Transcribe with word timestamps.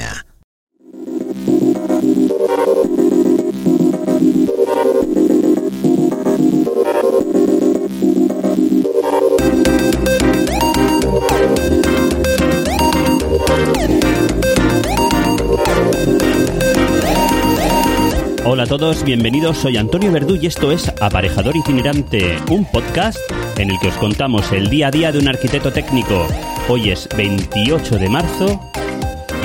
Hola 18.45 18.63
a 18.63 18.67
todos, 18.67 19.05
bienvenidos, 19.05 19.59
soy 19.59 19.77
Antonio 19.77 20.11
Verdú 20.11 20.37
y 20.37 20.47
esto 20.47 20.73
es 20.73 20.89
Aparejador 21.01 21.55
Itinerante, 21.55 22.39
un 22.51 22.65
podcast 22.65 23.19
en 23.59 23.71
el 23.71 23.79
que 23.79 23.89
os 23.89 23.97
contamos 23.97 24.53
el 24.53 24.71
día 24.71 24.89
a 24.89 24.91
día 24.91 25.13
de 25.13 25.19
un 25.19 25.29
arquitecto 25.29 25.71
técnico. 25.71 26.27
Hoy 26.69 26.91
es 26.91 27.09
28 27.15 27.99
de 27.99 28.09
marzo 28.09 28.73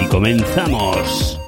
y 0.01 0.07
comenzamos. 0.07 1.39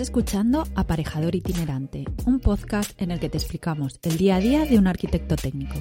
Escuchando 0.00 0.64
Aparejador 0.76 1.34
Itinerante, 1.34 2.04
un 2.24 2.40
podcast 2.40 3.00
en 3.00 3.10
el 3.10 3.20
que 3.20 3.28
te 3.28 3.36
explicamos 3.36 4.00
el 4.02 4.16
día 4.16 4.36
a 4.36 4.40
día 4.40 4.64
de 4.64 4.78
un 4.78 4.86
arquitecto 4.86 5.36
técnico. 5.36 5.74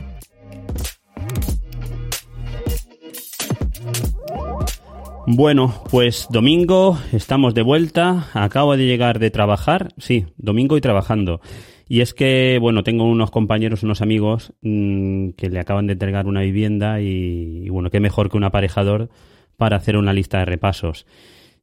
Bueno, 5.26 5.74
pues 5.90 6.28
domingo, 6.30 7.00
estamos 7.14 7.54
de 7.54 7.62
vuelta, 7.62 8.28
acabo 8.34 8.76
de 8.76 8.86
llegar 8.86 9.20
de 9.20 9.32
trabajar, 9.32 9.94
sí, 9.98 10.26
domingo 10.36 10.76
y 10.76 10.82
trabajando. 10.82 11.40
Y 11.88 12.02
es 12.02 12.14
que, 12.14 12.58
bueno, 12.60 12.84
tengo 12.84 13.06
unos 13.06 13.32
compañeros, 13.32 13.84
unos 13.84 14.02
amigos 14.02 14.52
mmm, 14.62 15.30
que 15.32 15.50
le 15.50 15.62
acaban 15.62 15.88
de 15.88 15.94
entregar 15.94 16.28
una 16.28 16.42
vivienda 16.42 17.00
y, 17.00 17.64
y, 17.66 17.70
bueno, 17.70 17.90
qué 17.90 18.02
mejor 18.02 18.30
que 18.30 18.38
un 18.38 18.44
aparejador 18.44 19.10
para 19.56 19.78
hacer 19.78 19.96
una 19.96 20.12
lista 20.12 20.40
de 20.40 20.46
repasos. 20.46 21.06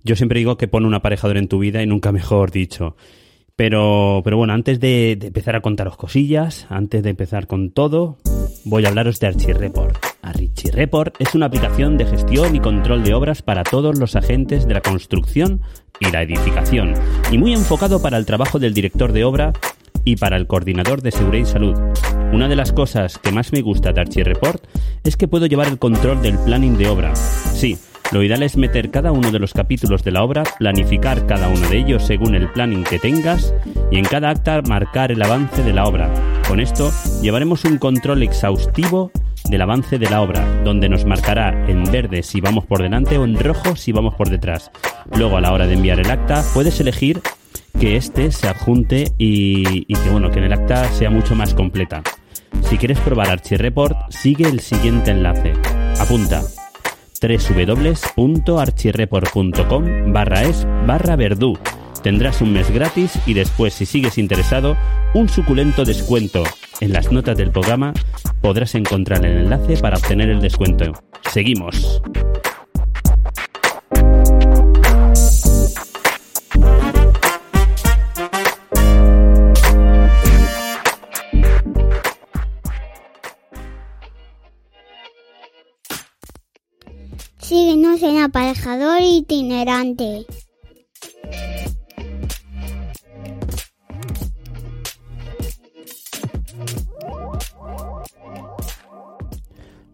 Yo 0.07 0.15
siempre 0.15 0.39
digo 0.39 0.57
que 0.57 0.69
pone 0.69 0.87
un 0.87 0.95
aparejador 0.95 1.37
en 1.37 1.49
tu 1.49 1.59
vida 1.59 1.83
y 1.83 1.87
nunca 1.87 2.13
mejor 2.13 2.53
dicho. 2.53 2.95
Pero, 3.57 4.21
pero 4.23 4.37
bueno, 4.37 4.53
antes 4.53 4.79
de, 4.79 5.19
empezar 5.21 5.57
a 5.57 5.63
contaros 5.63 5.97
cosillas, 5.97 6.65
antes 6.71 7.03
de 7.03 7.11
empezar 7.11 7.49
con 7.49 7.73
todo, 7.73 8.17
voy 8.65 8.85
a 8.85 8.89
hablaros 8.89 9.19
de 9.19 9.27
ArchiReport. 9.27 9.97
ArchiReport 10.23 11.21
es 11.21 11.35
una 11.35 11.47
aplicación 11.47 11.99
de 11.99 12.07
gestión 12.07 12.55
y 12.55 12.61
control 12.61 13.03
de 13.03 13.15
obras 13.15 13.43
para 13.43 13.65
todos 13.65 13.99
los 13.99 14.15
agentes 14.15 14.69
de 14.69 14.75
la 14.75 14.81
construcción 14.81 15.63
y 15.99 16.13
la 16.13 16.23
edificación, 16.23 16.95
y 17.33 17.39
muy 17.39 17.53
enfocado 17.53 18.01
para 18.01 18.17
el 18.17 18.27
trabajo 18.27 18.61
del 18.61 18.75
director 18.75 19.11
de 19.11 19.25
obra 19.25 19.55
y 20.05 20.15
para 20.15 20.37
el 20.37 20.47
coordinador 20.47 21.03
de 21.03 21.11
seguridad 21.11 21.49
y 21.49 21.51
salud. 21.51 21.77
Una 22.33 22.49
de 22.49 22.55
las 22.55 22.73
cosas 22.73 23.19
que 23.19 23.33
más 23.33 23.53
me 23.53 23.63
gusta 23.63 23.93
de 23.93 24.03
ArchiReport 24.03 24.63
es 25.03 25.17
que 25.17 25.27
puedo 25.27 25.47
llevar 25.47 25.67
el 25.67 25.81
control 25.81 26.23
del 26.23 26.39
planning 26.39 26.77
de 26.77 26.89
obra. 26.89 27.17
Sí, 27.17 27.77
lo 28.13 28.23
ideal 28.23 28.43
es 28.43 28.57
meter 28.57 28.91
cada 28.91 29.11
uno 29.11 29.33
de 29.33 29.39
los 29.39 29.53
capítulos 29.53 30.05
de 30.05 30.13
la 30.13 30.23
obra, 30.23 30.45
planificar 30.59 31.27
cada 31.27 31.49
uno 31.49 31.69
de 31.69 31.79
ellos 31.79 32.05
según 32.05 32.35
el 32.35 32.49
planning 32.51 32.85
que 32.85 33.01
tengas 33.01 33.53
y 33.91 33.99
en 33.99 34.05
cada 34.05 34.31
acta 34.31 34.63
marcar 34.63 35.11
el 35.11 35.23
avance 35.23 35.63
de 35.63 35.73
la 35.73 35.85
obra. 35.87 36.13
Con 36.49 36.61
esto 36.61 36.93
llevaremos 37.21 37.65
un 37.65 37.79
control 37.79 38.23
exhaustivo 38.23 39.11
del 39.51 39.63
avance 39.63 39.99
de 39.99 40.09
la 40.09 40.21
obra, 40.21 40.45
donde 40.63 40.89
nos 40.89 41.05
marcará 41.05 41.69
en 41.69 41.85
verde 41.85 42.23
si 42.23 42.41
vamos 42.41 42.65
por 42.65 42.81
delante 42.81 43.19
o 43.19 43.25
en 43.25 43.39
rojo 43.39 43.75
si 43.75 43.91
vamos 43.91 44.15
por 44.15 44.31
detrás. 44.31 44.71
Luego 45.17 45.37
a 45.37 45.41
la 45.41 45.53
hora 45.53 45.67
de 45.67 45.75
enviar 45.75 45.99
el 45.99 46.11
acta 46.11 46.45
puedes 46.55 46.79
elegir 46.81 47.21
que 47.79 47.97
este 47.97 48.31
se 48.31 48.49
adjunte 48.49 49.13
y, 49.19 49.85
que 49.85 50.11
bueno 50.11 50.31
que 50.31 50.39
en 50.39 50.45
el 50.45 50.53
acta 50.53 50.85
sea 50.93 51.11
mucho 51.11 51.35
más 51.35 51.55
completa. 51.55 52.03
Si 52.63 52.79
quieres 52.79 53.01
probar 53.01 53.31
ArchiReport, 53.31 54.11
sigue 54.11 54.49
el 54.49 54.61
siguiente 54.61 55.11
enlace. 55.11 55.53
Apunta 55.99 56.43
www.archireport.com 57.21 60.13
barra 60.13 60.43
es 60.43 60.67
barra 60.87 61.17
verdú. 61.17 61.59
Tendrás 62.03 62.41
un 62.41 62.53
mes 62.53 62.71
gratis 62.71 63.19
y 63.27 63.35
después, 63.35 63.75
si 63.75 63.85
sigues 63.85 64.19
interesado, 64.19 64.77
un 65.15 65.29
suculento 65.29 65.85
descuento. 65.85 66.45
En 66.81 66.93
las 66.93 67.11
notas 67.11 67.37
del 67.37 67.51
programa 67.51 67.93
podrás 68.41 68.75
encontrar 68.75 69.25
el 69.25 69.39
enlace 69.39 69.77
para 69.79 69.97
obtener 69.97 70.29
el 70.29 70.41
descuento. 70.41 70.93
Seguimos. 71.33 72.01
Síguenos 87.47 88.03
en 88.03 88.19
Aparejador 88.19 89.01
Itinerante. 89.01 90.27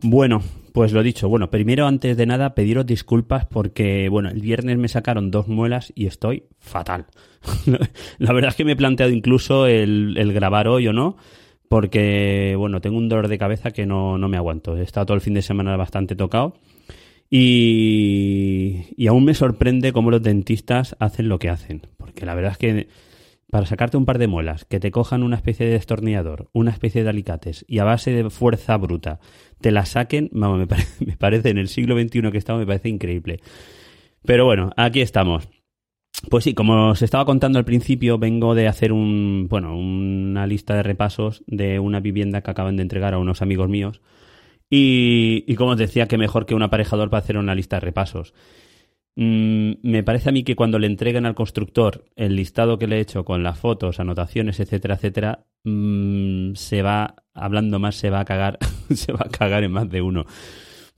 Bueno, 0.01 0.41
pues 0.73 0.95
lo 0.95 1.03
dicho. 1.03 1.29
Bueno, 1.29 1.51
primero, 1.51 1.87
antes 1.87 2.17
de 2.17 2.25
nada, 2.25 2.55
pediros 2.55 2.87
disculpas 2.87 3.45
porque, 3.45 4.09
bueno, 4.09 4.31
el 4.31 4.41
viernes 4.41 4.79
me 4.79 4.89
sacaron 4.89 5.31
dos 5.31 5.47
muelas 5.47 5.93
y 5.95 6.07
estoy 6.07 6.45
fatal. 6.59 7.05
La 8.19 8.33
verdad 8.33 8.49
es 8.49 8.57
que 8.57 8.65
me 8.65 8.73
he 8.73 8.77
planteado 8.77 9.13
incluso 9.13 9.67
el, 9.67 10.33
grabar 10.33 10.69
hoy 10.69 10.89
o 10.89 10.95
no, 10.95 11.19
porque, 11.69 12.55
bueno, 12.57 12.81
tengo 12.81 12.97
un 12.97 13.11
dolor 13.11 13.29
de 13.29 13.37
cabeza 13.37 13.73
que 13.73 13.85
no, 13.85 14.17
no 14.17 14.31
me 14.31 14.39
aguanto. 14.39 14.75
He 14.75 14.83
estado 14.83 15.05
todo 15.05 15.17
el 15.17 15.21
fin 15.21 15.35
de 15.35 15.43
semana 15.43 15.77
bastante 15.77 16.17
tocado. 16.17 16.55
Y, 17.35 18.89
y, 18.95 19.07
aún 19.07 19.25
me 19.25 19.33
sorprende 19.33 19.95
cómo 19.95 20.11
los 20.11 20.23
dentistas 20.23 20.95
hacen 20.99 21.31
lo 21.31 21.39
que 21.39 21.49
hacen. 21.49 21.87
Porque 21.97 22.27
la 22.27 22.35
verdad 22.35 22.53
es 22.53 22.59
que 22.59 22.89
para 23.51 23.65
sacarte 23.65 23.97
un 23.97 24.05
par 24.05 24.19
de 24.19 24.27
muelas, 24.27 24.67
que 24.67 24.81
te 24.81 24.91
cojan 24.91 25.23
una 25.23 25.37
especie 25.37 25.65
de 25.65 25.73
destornillador, 25.73 26.51
una 26.53 26.73
especie 26.73 27.03
de 27.03 27.09
alicates 27.09 27.65
y 27.67 27.79
a 27.79 27.85
base 27.85 28.11
de 28.11 28.29
fuerza 28.29 28.77
bruta 28.77 29.19
te 29.63 29.71
la 29.71 29.87
saquen, 29.87 30.29
vamos, 30.33 30.59
me, 30.59 30.67
me 31.07 31.17
parece 31.17 31.49
en 31.49 31.57
el 31.57 31.69
siglo 31.69 31.99
XXI 31.99 32.31
que 32.31 32.37
estamos, 32.37 32.61
me 32.61 32.67
parece 32.67 32.91
increíble. 32.91 33.41
Pero 34.27 34.45
bueno, 34.45 34.71
aquí 34.77 35.01
estamos. 35.01 35.49
Pues 36.29 36.45
sí, 36.45 36.53
como 36.53 36.91
os 36.91 37.01
estaba 37.01 37.25
contando 37.25 37.59
al 37.59 37.65
principio, 37.65 38.19
vengo 38.19 38.55
de 38.55 38.69
hacer 38.69 38.93
un, 38.93 39.49
bueno, 39.49 39.75
una 39.75 40.47
lista 40.47 40.75
de 40.75 40.83
repasos 40.83 41.43
de 41.47 41.79
una 41.79 42.01
vivienda 42.01 42.43
que 42.43 42.51
acaban 42.51 42.77
de 42.77 42.83
entregar 42.83 43.15
a 43.15 43.19
unos 43.19 43.41
amigos 43.41 43.71
míos. 43.71 44.03
Y, 44.75 45.45
y 45.47 45.55
como 45.55 45.73
os 45.73 45.77
decía, 45.77 46.09
que 46.09 46.17
mejor 46.17 46.47
que 46.47 46.55
un 46.55 46.63
aparejador 46.63 47.11
para 47.11 47.23
hacer 47.23 47.37
una 47.37 47.55
lista 47.55 47.77
de 47.77 47.81
repasos. 47.81 48.33
Mm, 49.17 49.73
me 49.83 50.03
parece 50.03 50.31
a 50.31 50.33
mí 50.33 50.45
que 50.45 50.57
cuando 50.57 50.79
le 50.79 50.87
entreguen 50.87 51.27
al 51.27 51.35
constructor 51.35 52.07
el 52.17 52.37
listado 52.37 52.79
que 52.79 52.87
le 52.87 52.97
he 52.97 53.01
hecho 53.01 53.27
con 53.27 53.43
las 53.43 53.59
fotos, 53.59 54.01
anotaciones, 54.01 54.61
etcétera, 54.61 54.95
etcétera, 54.95 55.45
mmm, 55.65 56.55
se 56.55 56.81
va, 56.81 57.17
hablando 57.35 57.79
más, 57.79 57.97
se 57.97 58.09
va 58.09 58.21
a 58.21 58.25
cagar, 58.25 58.59
se 58.95 59.13
va 59.13 59.27
a 59.27 59.29
cagar 59.29 59.63
en 59.63 59.73
más 59.73 59.91
de 59.91 60.01
uno. 60.01 60.25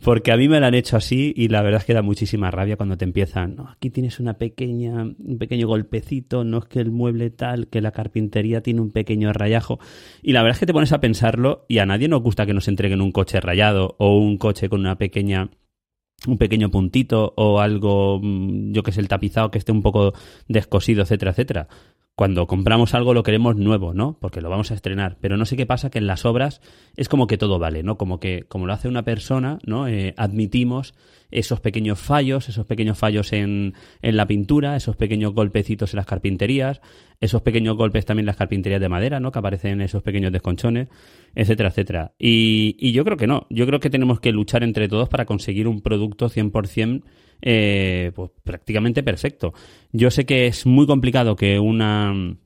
Porque 0.05 0.33
a 0.33 0.37
mí 0.37 0.49
me 0.51 0.61
lo 0.61 0.67
han 0.67 0.75
hecho 0.75 0.99
así 0.99 1.33
y 1.35 1.49
la 1.49 1.63
verdad 1.63 1.81
es 1.81 1.87
que 1.87 1.95
da 1.95 2.03
muchísima 2.03 2.51
rabia 2.51 2.77
cuando 2.77 2.99
te 2.99 3.07
empiezan, 3.07 3.57
no, 3.57 3.71
aquí 3.71 3.89
tienes 3.89 4.21
una 4.21 4.35
pequeña, 4.35 5.03
un 5.03 5.39
pequeño 5.39 5.67
golpecito, 5.67 6.45
no 6.45 6.59
es 6.59 6.67
que 6.67 6.81
el 6.81 6.91
mueble 6.91 7.31
tal, 7.31 7.69
que 7.69 7.81
la 7.81 7.91
carpintería 7.91 8.61
tiene 8.61 8.83
un 8.83 8.91
pequeño 8.91 9.33
rayajo. 9.33 9.79
Y 10.23 10.33
la 10.33 10.43
verdad 10.43 10.57
es 10.57 10.61
que 10.61 10.67
te 10.67 10.75
pones 10.75 10.93
a 10.93 11.01
pensarlo 11.01 11.65
y 11.69 11.79
a 11.79 11.87
nadie 11.87 12.09
nos 12.09 12.23
gusta 12.23 12.45
que 12.45 12.53
nos 12.53 12.69
entreguen 12.69 13.01
un 13.01 13.13
coche 13.13 13.41
rayado 13.41 13.97
o 13.99 14.19
un 14.19 14.37
coche 14.37 14.69
con 14.69 14.81
una 14.81 14.99
pequeña 14.99 15.49
un 16.27 16.39
pequeño 16.39 16.71
puntito 16.71 17.35
o 17.37 17.61
algo, 17.61 18.21
mm, 18.23 18.73
yo 18.73 18.83
que 18.83 18.93
sé, 18.93 19.01
el 19.01 19.09
tapizado 19.09 19.51
que 19.51 19.59
esté 19.59 19.73
un 19.73 19.83
poco 19.83 20.13
descosido, 20.49 21.03
etcétera, 21.03 21.33
etcétera 21.33 21.69
cuando 22.17 22.47
compramos 22.47 22.95
algo 22.95 23.13
lo 23.13 23.25
queremos 23.25 23.57
nuevo, 23.57 23.93
¿no? 23.93 24.17
Porque 24.21 24.41
lo 24.41 24.49
vamos 24.49 24.71
a 24.71 24.75
estrenar. 24.75 25.17
Pero 25.21 25.37
no 25.37 25.47
sé 25.47 25.57
qué 25.57 25.67
pasa 25.67 25.91
que 25.91 25.99
en 25.99 26.07
las 26.07 26.25
obras 26.25 26.61
es 26.97 27.09
como 27.09 27.27
que 27.27 27.39
todo 27.39 27.59
vale, 27.59 27.83
¿no? 27.83 27.97
Como 27.99 28.21
que, 28.21 28.45
como 28.49 28.67
lo 28.67 28.73
hace 28.73 28.89
una 28.89 29.03
persona, 29.03 29.59
¿no? 29.67 29.89
Eh, 29.89 30.15
admitimos 30.17 30.95
esos 31.35 31.61
pequeños 31.61 31.99
fallos, 31.99 32.49
esos 32.49 32.67
pequeños 32.67 32.99
fallos 32.99 33.33
en, 33.33 33.75
en 34.03 34.17
la 34.17 34.27
pintura, 34.27 34.77
esos 34.77 34.97
pequeños 34.97 35.35
golpecitos 35.35 35.93
en 35.93 35.99
las 35.99 36.07
carpinterías, 36.07 36.81
esos 37.21 37.43
pequeños 37.43 37.77
golpes 37.77 38.05
también 38.05 38.25
en 38.25 38.29
las 38.29 38.37
carpinterías 38.37 38.81
de 38.81 38.89
madera, 38.89 39.21
¿no? 39.21 39.33
Que 39.33 39.39
aparecen 39.39 39.73
en 39.73 39.81
esos 39.83 40.03
pequeños 40.03 40.33
desconchones, 40.33 40.89
etcétera, 41.35 41.69
etcétera. 41.71 42.13
Y, 42.19 42.77
y 42.79 42.93
yo 42.93 43.05
creo 43.05 43.17
que 43.17 43.27
no. 43.27 43.47
Yo 43.51 43.67
creo 43.67 43.81
que 43.81 43.91
tenemos 43.91 44.21
que 44.21 44.33
luchar 44.33 44.63
entre 44.63 44.89
todos 44.89 45.09
para 45.09 45.25
conseguir 45.25 45.69
un 45.69 45.81
producto 45.81 46.29
100% 46.29 47.03
eh, 47.43 48.13
pues 48.15 48.31
prácticamente 48.43 49.03
perfecto. 49.03 49.53
Yo 49.93 50.11
sé 50.11 50.25
que 50.25 50.47
es 50.47 50.65
muy 50.65 50.87
complicado 50.87 51.37
que 51.37 51.59
una 51.59 52.37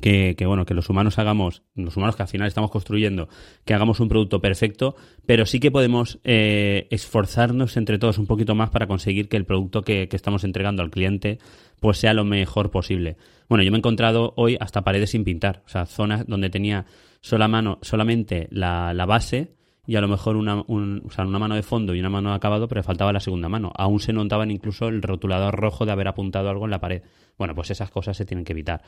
que, 0.00 0.34
bueno, 0.46 0.64
que 0.64 0.74
los 0.74 0.88
humanos 0.88 1.18
hagamos, 1.18 1.62
los 1.74 1.96
humanos 1.96 2.16
que 2.16 2.22
al 2.22 2.28
final 2.28 2.48
estamos 2.48 2.70
construyendo, 2.70 3.28
que 3.64 3.74
hagamos 3.74 4.00
un 4.00 4.08
producto 4.08 4.40
perfecto, 4.40 4.96
pero 5.26 5.46
sí 5.46 5.60
que 5.60 5.70
podemos 5.70 6.18
eh, 6.24 6.88
esforzarnos 6.90 7.76
entre 7.76 7.98
todos 7.98 8.18
un 8.18 8.26
poquito 8.26 8.54
más 8.54 8.70
para 8.70 8.86
conseguir 8.86 9.28
que 9.28 9.36
el 9.36 9.44
producto 9.44 9.82
que, 9.82 10.08
estamos 10.12 10.44
entregando 10.44 10.82
al 10.82 10.90
cliente 10.90 11.38
pues 11.80 11.98
sea 11.98 12.14
lo 12.14 12.24
mejor 12.24 12.70
posible. 12.70 13.16
Bueno, 13.48 13.64
yo 13.64 13.70
me 13.70 13.76
he 13.76 13.80
encontrado 13.80 14.34
hoy 14.36 14.56
hasta 14.60 14.82
paredes 14.82 15.10
sin 15.10 15.24
pintar, 15.24 15.62
o 15.66 15.68
sea, 15.68 15.86
zonas 15.86 16.26
donde 16.26 16.50
tenía 16.50 16.86
sola 17.20 17.48
mano, 17.48 17.78
solamente 17.82 18.48
la, 18.50 18.94
la 18.94 19.06
base 19.06 19.54
y 19.84 19.96
a 19.96 20.00
lo 20.00 20.06
mejor 20.06 20.36
una, 20.36 20.62
una 20.66 21.38
mano 21.38 21.56
de 21.56 21.62
fondo 21.62 21.94
y 21.94 22.00
una 22.00 22.08
mano 22.08 22.30
de 22.30 22.36
acabado, 22.36 22.68
pero 22.68 22.84
faltaba 22.84 23.12
la 23.12 23.18
segunda 23.18 23.48
mano. 23.48 23.72
Aún 23.76 23.98
se 23.98 24.12
notaban 24.12 24.50
incluso 24.50 24.86
el 24.88 25.02
rotulador 25.02 25.54
rojo 25.56 25.84
de 25.84 25.92
haber 25.92 26.06
apuntado 26.06 26.48
algo 26.50 26.66
en 26.66 26.70
la 26.70 26.80
pared. 26.80 27.02
Bueno, 27.36 27.54
pues 27.54 27.70
esas 27.72 27.90
cosas 27.90 28.16
se 28.16 28.24
tienen 28.24 28.44
que 28.44 28.52
evitar. 28.52 28.82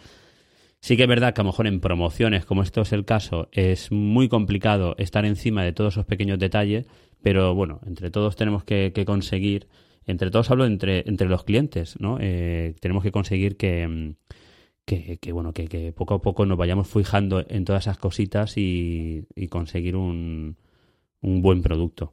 Sí 0.85 0.99
que 0.99 1.05
es 1.05 1.09
verdad 1.09 1.33
que 1.33 1.41
a 1.41 1.45
lo 1.45 1.49
mejor 1.49 1.67
en 1.67 1.81
promociones, 1.81 2.45
como 2.45 2.63
esto 2.63 2.83
es 2.83 2.93
el 2.93 3.07
caso, 3.07 3.49
es 3.53 3.91
muy 3.91 4.29
complicado 4.29 4.95
estar 4.99 5.25
encima 5.25 5.65
de 5.65 5.73
todos 5.73 5.95
esos 5.95 6.05
pequeños 6.05 6.39
detalles, 6.39 6.87
pero 7.23 7.55
bueno, 7.55 7.81
entre 7.87 8.11
todos 8.11 8.37
tenemos 8.37 8.65
que, 8.65 8.93
conseguir, 9.07 9.67
entre 10.05 10.31
todos 10.31 10.51
hablo 10.51 10.67
entre, 10.67 11.09
entre 11.09 11.27
los 11.27 11.45
clientes, 11.45 11.99
¿no? 12.01 12.19
Eh, 12.21 12.75
tenemos 12.81 13.03
que 13.03 13.13
conseguir 13.13 13.57
que, 13.57 14.15
que, 14.85 15.33
bueno, 15.33 15.55
que, 15.55 15.95
poco 15.97 16.13
a 16.13 16.21
poco 16.21 16.45
nos 16.45 16.59
vayamos 16.59 16.87
fijando 16.87 17.47
en 17.49 17.65
todas 17.65 17.85
esas 17.85 17.97
cositas 17.97 18.59
y 18.59 19.25
conseguir 19.49 19.97
un, 19.97 20.59
un 21.23 21.41
buen 21.41 21.63
producto. 21.63 22.13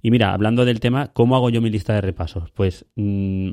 Y 0.00 0.10
mira, 0.10 0.32
hablando 0.32 0.64
del 0.64 0.80
tema, 0.80 1.12
¿cómo 1.12 1.36
hago 1.36 1.50
yo 1.50 1.60
mi 1.60 1.68
lista 1.68 1.92
de 1.92 2.00
repasos? 2.00 2.50
Pues 2.52 2.86
mm, 2.94 3.50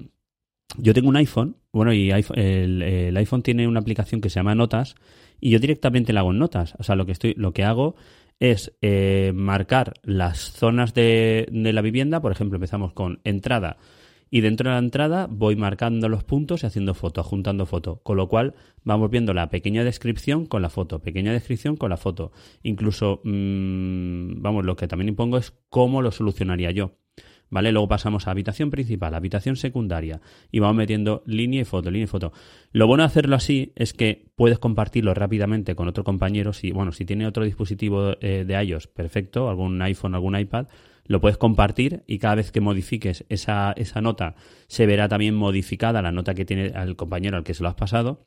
yo 0.77 0.94
tengo 0.94 1.10
un 1.10 1.15
iPhone, 1.18 1.57
bueno, 1.71 1.94
y 1.94 2.12
el, 2.12 3.18
iPhone 3.18 3.44
tiene 3.44 3.68
una 3.68 3.80
aplicación 3.80 4.21
que 4.21 4.30
se 4.30 4.36
llama 4.36 4.56
Notas, 4.56 4.95
y 5.39 5.51
yo 5.51 5.60
directamente 5.60 6.13
la 6.13 6.21
hago 6.21 6.31
en 6.31 6.39
Notas. 6.39 6.75
O 6.80 6.83
sea, 6.83 6.95
lo 6.95 7.06
que, 7.06 7.12
estoy, 7.12 7.33
lo 7.36 7.54
que 7.54 7.63
hago 7.63 7.95
es 8.39 8.74
eh, 8.81 9.31
marcar 9.36 9.94
las 10.04 10.39
zonas 10.39 10.94
de, 10.94 11.48
la 11.51 11.81
vivienda, 11.81 12.21
por 12.21 12.31
ejemplo, 12.31 12.57
empezamos 12.57 12.94
con 12.94 13.19
entrada, 13.24 13.77
y 14.30 14.42
dentro 14.42 14.69
de 14.69 14.74
la 14.74 14.80
entrada 14.80 15.27
voy 15.30 15.56
marcando 15.56 16.10
los 16.10 16.24
puntos 16.24 16.63
y 16.63 16.66
haciendo 16.66 16.95
foto, 16.95 17.21
juntando 17.21 17.68
foto. 17.68 18.01
Con 18.01 18.18
lo 18.18 18.27
cual 18.27 18.56
vamos 18.83 19.12
viendo 19.12 19.31
la 19.31 19.50
pequeña 19.50 19.83
descripción 19.83 20.48
con 20.48 20.63
la 20.63 20.71
foto, 20.71 21.04
pequeña 21.04 21.31
descripción 21.31 21.75
con 21.75 21.92
la 21.92 21.98
foto. 21.98 22.31
Incluso, 22.63 23.21
mm, 23.24 24.42
vamos, 24.42 24.66
lo 24.66 24.75
que 24.75 24.88
también 24.88 25.09
impongo 25.09 25.38
es 25.38 25.54
cómo 25.69 26.01
lo 26.01 26.12
solucionaría 26.12 26.71
yo. 26.71 26.98
¿Vale? 27.50 27.72
Luego 27.72 27.88
pasamos 27.88 28.28
a 28.28 28.31
habitación 28.31 28.72
principal, 28.72 29.13
habitación 29.13 29.56
secundaria 29.56 30.22
y 30.51 30.60
vamos 30.60 30.75
metiendo 30.75 31.22
línea 31.28 31.62
y 31.62 31.66
foto, 31.66 31.92
línea 31.92 32.06
y 32.06 32.07
foto. 32.07 32.34
Lo 32.72 32.88
bueno 32.88 33.04
de 33.04 33.07
hacerlo 33.07 33.36
así 33.36 33.74
es 33.75 33.94
que 33.94 34.25
puedes 34.36 34.57
compartirlo 34.57 35.13
rápidamente 35.13 35.75
con 35.75 35.88
otro 35.88 36.04
compañero. 36.04 36.51
Si, 36.51 36.72
bueno, 36.72 36.92
si 36.92 37.06
tiene 37.06 37.28
otro 37.28 37.44
dispositivo 37.44 38.13
eh, 38.22 38.44
de 38.45 38.63
iOS, 38.63 38.88
perfecto, 38.88 39.50
algún 39.50 39.80
iPhone, 39.84 40.16
algún 40.16 40.36
iPad, 40.36 40.66
lo 41.06 41.22
puedes 41.22 41.38
compartir 41.38 42.04
y 42.07 42.18
cada 42.18 42.36
vez 42.36 42.51
que 42.51 42.62
modifiques 42.62 43.25
esa, 43.30 43.74
esa 43.74 44.01
nota 44.01 44.36
se 44.68 44.86
verá 44.86 45.07
también 45.07 45.36
modificada 45.36 46.01
la 46.01 46.12
nota 46.12 46.34
que 46.34 46.45
tiene 46.45 46.68
el 46.68 46.95
compañero 46.95 47.38
al 47.38 47.44
que 47.44 47.54
se 47.54 47.63
lo 47.63 47.69
has 47.69 47.75
pasado 47.75 48.25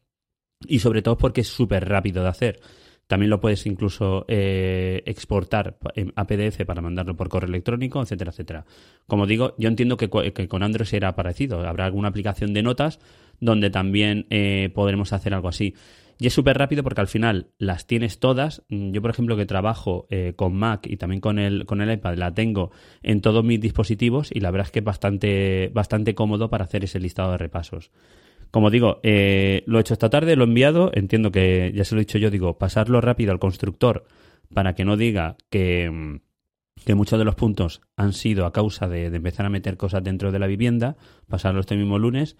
y 0.67 0.79
sobre 0.79 1.03
todo 1.03 1.17
porque 1.19 1.41
es 1.41 1.49
súper 1.49 1.89
rápido 1.89 2.23
de 2.23 2.29
hacer. 2.29 2.61
También 3.06 3.31
lo 3.31 3.41
puedes 3.41 3.67
incluso 3.67 4.25
eh, 4.26 5.03
exportar 5.06 5.76
a 6.17 6.26
PDF 6.26 6.64
para 6.67 6.82
mandarlo 6.82 7.17
por 7.17 7.29
correo 7.29 7.49
electrónico, 7.49 8.03
etcétera, 8.03 8.31
etcétera. 8.32 8.64
Como 9.06 9.26
digo, 9.26 9.55
yo 9.58 9.69
entiendo 9.69 9.97
que, 9.97 10.08
con 10.08 10.62
Android 10.62 10.87
será 10.87 11.14
parecido. 11.14 11.67
Habrá 11.67 11.85
alguna 11.85 12.08
aplicación 12.08 12.53
de 12.53 12.62
notas 12.62 12.99
donde 13.41 13.70
también 13.70 14.26
eh, 14.31 14.70
podremos 14.75 15.12
hacer 15.12 15.35
algo 15.35 15.49
así. 15.49 15.75
Y 16.19 16.26
es 16.26 16.32
súper 16.32 16.56
rápido 16.56 16.82
porque 16.82 17.03
al 17.03 17.08
final 17.08 17.49
las 17.58 17.87
tienes 17.87 18.19
todas. 18.19 18.62
Yo, 18.69 19.03
por 19.03 19.11
ejemplo, 19.11 19.37
que 19.37 19.44
trabajo 19.44 20.06
eh, 20.11 20.32
con 20.35 20.56
Mac 20.56 20.87
y 20.87 20.97
también 20.97 21.20
con 21.20 21.38
el, 21.38 21.67
con 21.67 21.82
el 21.82 21.93
iPad, 21.93 22.17
la 22.17 22.35
tengo 22.35 22.70
en 23.03 23.20
todos 23.20 23.44
mis 23.44 23.61
dispositivos 23.61 24.31
y 24.32 24.41
la 24.41 24.50
verdad 24.50 24.67
es 24.67 24.73
que 24.73 24.79
es 24.79 24.85
bastante, 24.85 25.70
bastante 25.75 26.14
cómodo 26.14 26.49
para 26.49 26.64
hacer 26.64 26.85
ese 26.85 27.00
listado 27.00 27.32
de 27.32 27.38
repasos. 27.38 27.91
Como 28.50 28.70
digo, 28.70 29.00
eh, 29.02 29.62
lo 29.66 29.78
he 29.78 29.81
hecho 29.81 29.94
esta 29.94 30.10
tarde, 30.10 30.37
lo 30.37 30.44
he 30.44 30.48
enviado. 30.48 30.90
Entiendo 30.94 31.31
que, 31.31 31.72
ya 31.75 31.84
se 31.84 31.94
lo 31.94 32.00
he 32.00 32.04
dicho 32.04 32.19
yo, 32.19 32.31
digo, 32.31 32.58
pasarlo 32.58 33.00
rápido 33.00 33.32
al 33.32 33.38
constructor 33.38 34.04
para 34.52 34.75
que 34.75 34.84
no 34.84 34.96
diga 34.96 35.37
que, 35.50 36.20
muchos 36.94 37.19
de 37.19 37.25
los 37.25 37.34
puntos 37.34 37.82
han 37.96 38.12
sido 38.12 38.46
a 38.46 38.52
causa 38.52 38.88
de, 38.88 39.10
de 39.10 39.16
empezar 39.16 39.46
a 39.46 39.50
meter 39.50 39.76
cosas 39.76 40.04
dentro 40.04 40.31
de 40.32 40.38
la 40.38 40.46
vivienda, 40.46 40.96
pasarlo 41.28 41.60
este 41.60 41.76
mismo 41.76 41.98
lunes 41.98 42.37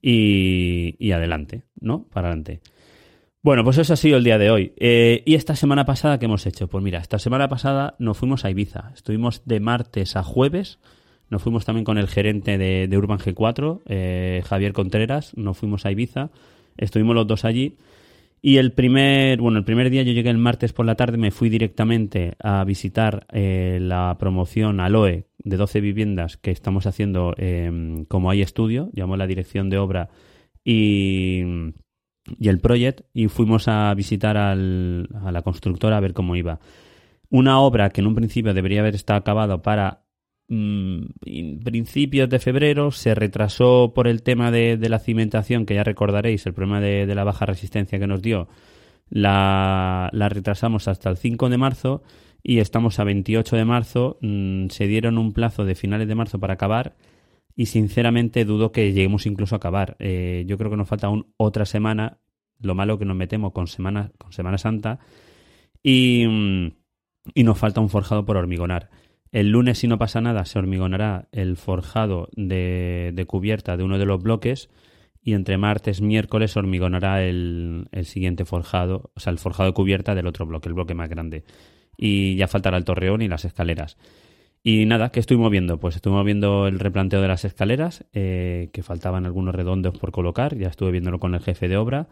y, 0.00 0.96
y 0.98 1.12
adelante, 1.12 1.64
¿no? 1.80 2.04
Para 2.04 2.28
adelante. 2.28 2.60
Bueno, 3.42 3.64
pues 3.64 3.78
eso 3.78 3.94
ha 3.94 3.96
sido 3.96 4.18
el 4.18 4.24
día 4.24 4.36
de 4.36 4.50
hoy. 4.50 4.74
Eh, 4.76 5.22
¿Y 5.24 5.34
esta 5.34 5.56
semana 5.56 5.86
pasada 5.86 6.18
qué 6.18 6.26
hemos 6.26 6.44
hecho? 6.44 6.68
Pues 6.68 6.84
mira, 6.84 6.98
esta 6.98 7.18
semana 7.18 7.48
pasada 7.48 7.96
nos 7.98 8.18
fuimos 8.18 8.44
a 8.44 8.50
Ibiza. 8.50 8.90
Estuvimos 8.94 9.42
de 9.46 9.60
martes 9.60 10.14
a 10.16 10.22
jueves. 10.22 10.78
Nos 11.30 11.42
fuimos 11.42 11.64
también 11.64 11.84
con 11.84 11.96
el 11.96 12.08
gerente 12.08 12.58
de, 12.58 12.98
Urban 12.98 13.18
G4, 13.18 13.80
eh, 13.86 14.42
Javier 14.44 14.72
Contreras. 14.72 15.36
Nos 15.36 15.56
fuimos 15.56 15.86
a 15.86 15.92
Ibiza. 15.92 16.30
Estuvimos 16.76 17.14
los 17.14 17.26
dos 17.26 17.44
allí. 17.44 17.76
Y 18.42 18.56
el 18.56 18.72
primer, 18.72 19.40
bueno, 19.40 19.58
el 19.58 19.64
primer 19.64 19.90
día 19.90 20.02
yo 20.02 20.12
llegué 20.12 20.30
el 20.30 20.38
martes 20.38 20.72
por 20.72 20.86
la 20.86 20.94
tarde, 20.94 21.18
me 21.18 21.30
fui 21.30 21.50
directamente 21.50 22.36
a 22.42 22.64
visitar 22.64 23.26
eh, 23.32 23.78
la 23.80 24.16
promoción 24.18 24.80
Aloe 24.80 25.26
de 25.38 25.56
12 25.56 25.80
viviendas 25.80 26.38
que 26.38 26.50
estamos 26.50 26.86
haciendo 26.86 27.34
como 28.08 28.30
hay 28.30 28.40
estudio, 28.40 28.90
llamó 28.94 29.18
la 29.18 29.26
dirección 29.26 29.68
de 29.68 29.76
obra 29.78 30.08
y 30.64 31.44
y 32.38 32.48
el 32.48 32.60
Project 32.60 33.02
y 33.12 33.28
fuimos 33.28 33.68
a 33.68 33.92
visitar 33.94 34.36
a 34.36 34.54
la 34.54 35.42
constructora 35.42 35.96
a 35.96 36.00
ver 36.00 36.12
cómo 36.12 36.36
iba. 36.36 36.60
Una 37.28 37.60
obra 37.60 37.90
que 37.90 38.00
en 38.00 38.06
un 38.06 38.14
principio 38.14 38.54
debería 38.54 38.80
haber 38.80 38.94
estado 38.94 39.18
acabado 39.18 39.62
para 39.62 40.02
mm, 40.50 41.60
principios 41.64 42.28
de 42.28 42.38
febrero, 42.38 42.90
se 42.90 43.14
retrasó 43.14 43.92
por 43.94 44.06
el 44.06 44.22
tema 44.22 44.50
de, 44.50 44.76
la 44.76 44.98
cimentación, 44.98 45.64
que 45.64 45.74
ya 45.74 45.84
recordaréis, 45.84 46.44
el 46.44 46.52
problema 46.52 46.80
de, 46.80 47.06
la 47.14 47.24
baja 47.24 47.46
resistencia 47.46 47.98
que 47.98 48.06
nos 48.06 48.20
dio, 48.20 48.48
la, 49.08 50.10
la, 50.12 50.28
retrasamos 50.28 50.86
hasta 50.88 51.08
el 51.08 51.16
5 51.16 51.48
de 51.48 51.58
marzo 51.58 52.02
y 52.42 52.58
estamos 52.58 52.98
a 52.98 53.04
28 53.04 53.56
de 53.56 53.64
marzo, 53.64 54.18
mm, 54.20 54.68
se 54.68 54.86
dieron 54.86 55.16
un 55.16 55.32
plazo 55.32 55.64
de 55.64 55.74
finales 55.74 56.08
de 56.08 56.14
marzo 56.14 56.38
para 56.38 56.54
acabar 56.54 56.96
y 57.56 57.66
sinceramente 57.66 58.44
dudo 58.44 58.72
que 58.72 58.92
lleguemos 58.92 59.26
incluso 59.26 59.54
a 59.54 59.58
acabar. 59.58 59.96
Eh, 59.98 60.44
yo 60.46 60.56
creo 60.58 60.70
que 60.70 60.76
nos 60.76 60.88
falta 60.88 61.08
aún 61.08 61.32
otra 61.36 61.64
semana, 61.64 62.18
lo 62.60 62.74
malo 62.74 62.98
que 62.98 63.04
nos 63.04 63.16
metemos 63.16 63.52
con 63.52 63.66
Semana, 63.66 64.12
con 64.18 64.32
semana 64.32 64.58
Santa 64.58 64.98
y, 65.82 66.26
mm, 66.26 66.72
y 67.34 67.42
nos 67.42 67.58
falta 67.58 67.80
un 67.80 67.88
forjado 67.88 68.24
por 68.24 68.36
hormigonar. 68.36 68.90
El 69.32 69.50
lunes, 69.50 69.78
si 69.78 69.86
no 69.86 69.98
pasa 69.98 70.20
nada, 70.20 70.44
se 70.44 70.58
hormigonará 70.58 71.28
el 71.30 71.56
forjado 71.56 72.28
de, 72.32 73.24
cubierta 73.28 73.76
de 73.76 73.84
uno 73.84 73.98
de 73.98 74.06
los 74.06 74.20
bloques 74.20 74.70
y 75.22 75.34
entre 75.34 75.56
martes 75.56 76.00
y 76.00 76.02
miércoles 76.02 76.56
hormigonará 76.56 77.22
el, 77.22 77.86
siguiente 78.04 78.44
forjado, 78.44 79.12
o 79.14 79.20
sea, 79.20 79.32
el 79.32 79.38
forjado 79.38 79.68
de 79.68 79.74
cubierta 79.74 80.14
del 80.14 80.26
otro 80.26 80.46
bloque, 80.46 80.68
el 80.68 80.74
bloque 80.74 80.94
más 80.94 81.08
grande. 81.08 81.44
Y 81.96 82.34
ya 82.36 82.48
faltará 82.48 82.76
el 82.76 82.84
torreón 82.84 83.22
y 83.22 83.28
las 83.28 83.44
escaleras. 83.44 83.98
Y 84.62 84.84
nada, 84.86 85.10
¿qué 85.10 85.20
estoy 85.20 85.36
moviendo? 85.36 85.78
Pues 85.78 85.96
estoy 85.96 86.12
moviendo 86.12 86.66
el 86.66 86.80
replanteo 86.80 87.22
de 87.22 87.28
las 87.28 87.44
escaleras, 87.44 88.04
eh, 88.12 88.70
que 88.72 88.82
faltaban 88.82 89.26
algunos 89.26 89.54
redondos 89.54 89.96
por 89.96 90.10
colocar, 90.10 90.56
ya 90.56 90.68
estuve 90.68 90.90
viéndolo 90.90 91.20
con 91.20 91.34
el 91.34 91.40
jefe 91.40 91.68
de 91.68 91.76
obra. 91.76 92.08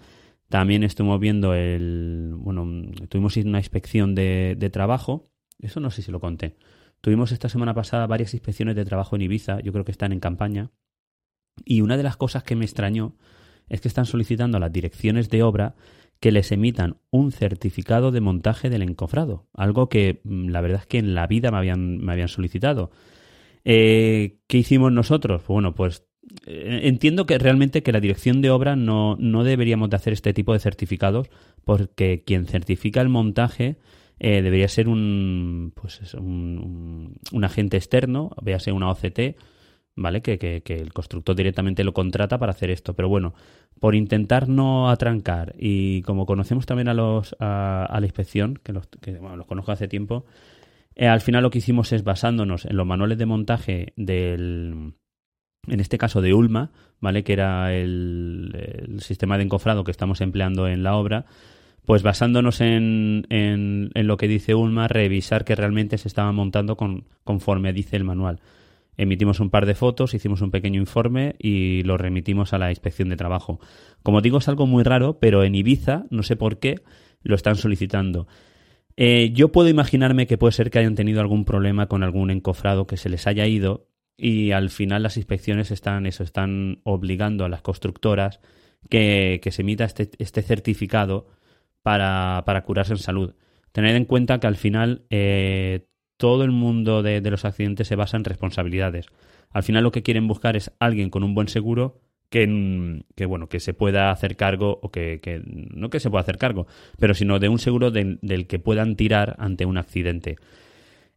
También 0.48 0.82
estoy 0.82 1.04
moviendo 1.04 1.52
el. 1.52 2.32
Bueno, 2.36 2.90
tuvimos 3.08 3.36
una 3.36 3.58
inspección 3.58 4.14
de, 4.14 4.54
de 4.56 4.70
trabajo, 4.70 5.24
eso 5.58 5.80
no 5.80 5.90
sé 5.90 6.00
si 6.00 6.10
lo 6.10 6.20
conté. 6.20 6.56
Tuvimos 7.00 7.32
esta 7.32 7.48
semana 7.48 7.74
pasada 7.74 8.06
varias 8.06 8.34
inspecciones 8.34 8.76
de 8.76 8.84
trabajo 8.84 9.16
en 9.16 9.22
Ibiza, 9.22 9.60
yo 9.60 9.72
creo 9.72 9.84
que 9.84 9.92
están 9.92 10.12
en 10.12 10.20
campaña, 10.20 10.70
y 11.64 11.80
una 11.80 11.96
de 11.96 12.02
las 12.02 12.16
cosas 12.16 12.42
que 12.42 12.56
me 12.56 12.64
extrañó 12.64 13.16
es 13.68 13.80
que 13.80 13.88
están 13.88 14.06
solicitando 14.06 14.56
a 14.56 14.60
las 14.60 14.72
direcciones 14.72 15.28
de 15.28 15.42
obra 15.42 15.74
que 16.20 16.32
les 16.32 16.50
emitan 16.50 16.96
un 17.10 17.32
certificado 17.32 18.10
de 18.10 18.20
montaje 18.20 18.70
del 18.70 18.82
encofrado, 18.82 19.46
algo 19.54 19.88
que 19.88 20.20
mm, 20.24 20.48
la 20.48 20.60
verdad 20.60 20.80
es 20.80 20.86
que 20.86 20.98
en 20.98 21.14
la 21.14 21.26
vida 21.26 21.50
me 21.50 21.58
habían, 21.58 21.98
me 21.98 22.12
habían 22.12 22.28
solicitado. 22.28 22.90
Eh, 23.64 24.38
¿Qué 24.46 24.58
hicimos 24.58 24.90
nosotros? 24.92 25.42
Pues 25.42 25.54
bueno, 25.54 25.74
pues 25.74 26.06
eh, 26.46 26.80
entiendo 26.84 27.26
que 27.26 27.38
realmente 27.38 27.82
que 27.82 27.92
la 27.92 28.00
dirección 28.00 28.42
de 28.42 28.50
obra 28.50 28.76
no, 28.76 29.16
no, 29.18 29.44
deberíamos 29.44 29.90
de 29.90 29.96
hacer 29.96 30.12
este 30.12 30.32
tipo 30.32 30.52
de 30.52 30.58
certificados 30.58 31.28
porque 31.64 32.24
quien 32.24 32.46
certifica 32.46 33.00
el 33.00 33.08
montaje 33.08 33.76
eh, 34.20 34.42
debería 34.42 34.68
ser 34.68 34.88
un, 34.88 35.72
pues 35.74 36.14
un, 36.14 37.18
un, 37.32 37.44
agente 37.44 37.76
externo, 37.76 38.30
véase 38.42 38.72
una 38.72 38.90
OCT, 38.90 39.36
¿vale? 39.94 40.22
Que, 40.22 40.38
que, 40.38 40.62
el 40.74 40.92
constructor 40.92 41.36
directamente 41.36 41.84
lo 41.84 41.92
contrata 41.92 42.38
para 42.38 42.50
hacer 42.50 42.70
esto. 42.70 42.94
Pero 42.94 43.08
bueno, 43.08 43.34
por 43.78 43.94
intentar 43.94 44.48
no 44.48 44.90
atrancar 44.90 45.54
y 45.58 46.02
como 46.02 46.26
conocemos 46.26 46.66
también 46.66 46.88
a 46.88 46.94
los 46.94 47.36
a, 47.38 47.96
la 48.00 48.06
inspección, 48.06 48.58
que 48.62 48.72
los, 48.72 48.88
que, 49.00 49.18
bueno, 49.18 49.36
los 49.36 49.46
conozco 49.46 49.72
hace 49.72 49.86
tiempo, 49.86 50.26
eh, 50.96 51.06
al 51.06 51.20
final 51.20 51.42
lo 51.42 51.50
que 51.50 51.58
hicimos 51.58 51.92
es 51.92 52.02
basándonos 52.02 52.64
en 52.64 52.76
los 52.76 52.86
manuales 52.86 53.18
de 53.18 53.26
montaje 53.26 53.92
del 53.96 54.94
en 55.66 55.80
este 55.80 55.98
caso 55.98 56.22
de 56.22 56.32
Ulma, 56.32 56.72
¿vale? 56.98 57.22
Que 57.22 57.34
era 57.34 57.74
el 57.74 58.98
sistema 59.00 59.36
de 59.36 59.44
encofrado 59.44 59.84
que 59.84 59.90
estamos 59.90 60.20
empleando 60.22 60.66
en 60.66 60.82
la 60.82 60.96
obra, 60.96 61.26
pues 61.88 62.02
basándonos 62.02 62.60
en, 62.60 63.26
en, 63.30 63.90
en, 63.94 64.06
lo 64.06 64.18
que 64.18 64.28
dice 64.28 64.54
Ulma, 64.54 64.88
revisar 64.88 65.46
que 65.46 65.54
realmente 65.54 65.96
se 65.96 66.06
estaba 66.06 66.30
montando 66.32 66.76
con, 66.76 67.06
conforme 67.24 67.72
dice 67.72 67.96
el 67.96 68.04
manual. 68.04 68.40
Emitimos 68.98 69.40
un 69.40 69.48
par 69.48 69.64
de 69.64 69.74
fotos, 69.74 70.12
hicimos 70.12 70.42
un 70.42 70.50
pequeño 70.50 70.78
informe 70.78 71.34
y 71.38 71.82
lo 71.84 71.96
remitimos 71.96 72.52
a 72.52 72.58
la 72.58 72.68
inspección 72.68 73.08
de 73.08 73.16
trabajo. 73.16 73.58
Como 74.02 74.20
digo, 74.20 74.36
es 74.36 74.48
algo 74.48 74.66
muy 74.66 74.84
raro, 74.84 75.18
pero 75.18 75.44
en 75.44 75.54
Ibiza, 75.54 76.04
no 76.10 76.22
sé 76.22 76.36
por 76.36 76.58
qué, 76.58 76.74
lo 77.22 77.34
están 77.34 77.56
solicitando. 77.56 78.28
Eh, 78.98 79.30
yo 79.32 79.50
puedo 79.50 79.70
imaginarme 79.70 80.26
que 80.26 80.36
puede 80.36 80.52
ser 80.52 80.70
que 80.70 80.80
hayan 80.80 80.94
tenido 80.94 81.22
algún 81.22 81.46
problema 81.46 81.86
con 81.86 82.02
algún 82.02 82.30
encofrado 82.30 82.86
que 82.86 82.98
se 82.98 83.08
les 83.08 83.26
haya 83.26 83.46
ido 83.46 83.88
y 84.14 84.50
al 84.50 84.68
final 84.68 85.04
las 85.04 85.16
inspecciones 85.16 85.70
están, 85.70 86.04
eso, 86.04 86.22
están 86.22 86.82
obligando 86.84 87.46
a 87.46 87.48
las 87.48 87.62
constructoras 87.62 88.40
que, 88.90 89.40
que 89.42 89.52
se 89.52 89.62
emita 89.62 89.86
este, 89.86 90.10
este 90.18 90.42
certificado 90.42 91.37
para, 91.88 92.62
curarse 92.66 92.92
en 92.92 92.98
salud. 92.98 93.34
Tened 93.72 93.96
en 93.96 94.04
cuenta 94.04 94.38
que 94.40 94.46
al 94.46 94.56
final 94.56 95.06
eh, 95.08 95.86
todo 96.18 96.44
el 96.44 96.50
mundo 96.50 97.02
de, 97.02 97.22
los 97.22 97.46
accidentes 97.46 97.88
se 97.88 97.96
basa 97.96 98.18
en 98.18 98.24
responsabilidades. 98.24 99.06
Al 99.50 99.62
final 99.62 99.84
lo 99.84 99.90
que 99.90 100.02
quieren 100.02 100.28
buscar 100.28 100.54
es 100.54 100.70
alguien 100.80 101.08
con 101.08 101.22
un 101.22 101.34
buen 101.34 101.48
seguro 101.48 102.02
que, 102.28 103.02
que 103.16 103.24
bueno, 103.24 103.48
que 103.48 103.58
se 103.58 103.72
pueda 103.72 104.10
hacer 104.10 104.36
cargo, 104.36 104.78
o 104.82 104.90
que, 104.90 105.20
que, 105.22 105.40
no 105.46 105.88
que 105.88 105.98
se 105.98 106.10
pueda 106.10 106.20
hacer 106.20 106.36
cargo, 106.36 106.66
pero 106.98 107.14
sino 107.14 107.38
de 107.38 107.48
un 107.48 107.58
seguro 107.58 107.90
de, 107.90 108.18
del 108.20 108.46
que 108.46 108.58
puedan 108.58 108.94
tirar 108.96 109.34
ante 109.38 109.64
un 109.64 109.78
accidente. 109.78 110.36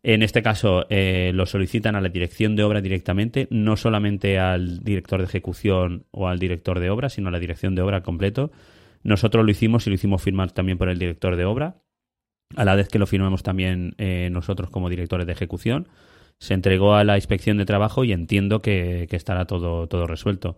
En 0.03 0.23
este 0.23 0.41
caso, 0.41 0.85
eh, 0.89 1.31
lo 1.33 1.45
solicitan 1.45 1.97
a 1.97 2.01
la 2.01 2.07
dirección 2.07 2.55
de 2.55 2.63
obra 2.63 2.79
directamente, 2.79 3.47
no 3.51 3.75
solamente 3.75 4.39
al 4.39 4.79
director 4.79 5.19
de 5.19 5.25
ejecución 5.25 6.05
o 6.11 6.29
al 6.29 6.39
director 6.39 6.79
de 6.79 6.89
obra, 6.89 7.09
sino 7.09 7.27
a 7.27 7.31
la 7.31 7.39
dirección 7.39 7.75
de 7.75 7.81
obra 7.81 8.01
completo. 8.01 8.51
Nosotros 9.03 9.45
lo 9.45 9.51
hicimos 9.51 9.87
y 9.87 9.89
lo 9.89 9.95
hicimos 9.95 10.21
firmar 10.21 10.51
también 10.51 10.77
por 10.77 10.89
el 10.89 10.99
director 10.99 11.35
de 11.35 11.45
obra 11.45 11.81
a 12.55 12.65
la 12.65 12.75
vez 12.75 12.89
que 12.89 12.99
lo 12.99 13.07
firmamos 13.07 13.43
también 13.43 13.95
eh, 13.97 14.29
nosotros 14.31 14.69
como 14.69 14.89
directores 14.89 15.25
de 15.25 15.33
ejecución. 15.33 15.87
Se 16.37 16.53
entregó 16.53 16.95
a 16.95 17.03
la 17.03 17.15
inspección 17.15 17.57
de 17.57 17.65
trabajo 17.65 18.03
y 18.03 18.11
entiendo 18.11 18.61
que, 18.61 19.07
que 19.09 19.15
estará 19.15 19.45
todo, 19.45 19.87
todo 19.87 20.07
resuelto. 20.07 20.57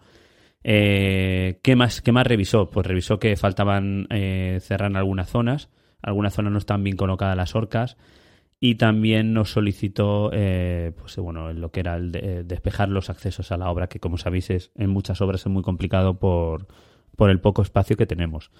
Eh, 0.64 1.60
¿qué, 1.62 1.76
más, 1.76 2.02
¿Qué 2.02 2.12
más 2.12 2.26
revisó? 2.26 2.70
Pues 2.70 2.88
revisó 2.88 3.20
que 3.20 3.36
faltaban 3.36 4.08
eh, 4.10 4.60
cerrar 4.62 4.96
algunas 4.96 5.30
zonas, 5.30 5.70
algunas 6.02 6.34
zonas 6.34 6.54
no 6.54 6.58
están 6.58 6.84
bien 6.84 6.96
colocadas 6.96 7.36
las 7.36 7.54
orcas 7.54 7.98
y 8.62 8.76
también 8.76 9.34
nos 9.34 9.52
solicitó 9.52 10.30
eh, 10.32 10.94
pues 10.98 11.18
bueno 11.18 11.52
lo 11.52 11.72
que 11.72 11.82
era 11.82 11.98
el 11.98 12.14
de, 12.14 12.46
despejar 12.46 12.88
los 12.88 13.10
accesos 13.10 13.52
a 13.52 13.58
la 13.58 13.70
obra 13.70 13.88
que 13.88 14.00
como 14.00 14.18
sabéis 14.18 14.50
es, 14.52 14.72
en 14.76 14.90
muchas 14.90 15.20
obras 15.20 15.42
es 15.42 15.48
muy 15.48 15.64
complicado 15.64 16.18
por, 16.18 16.68
por 17.16 17.30
el 17.30 17.40
poco 17.40 17.62
espacio 17.62 17.98
que 17.98 18.06
tenemos 18.06 18.52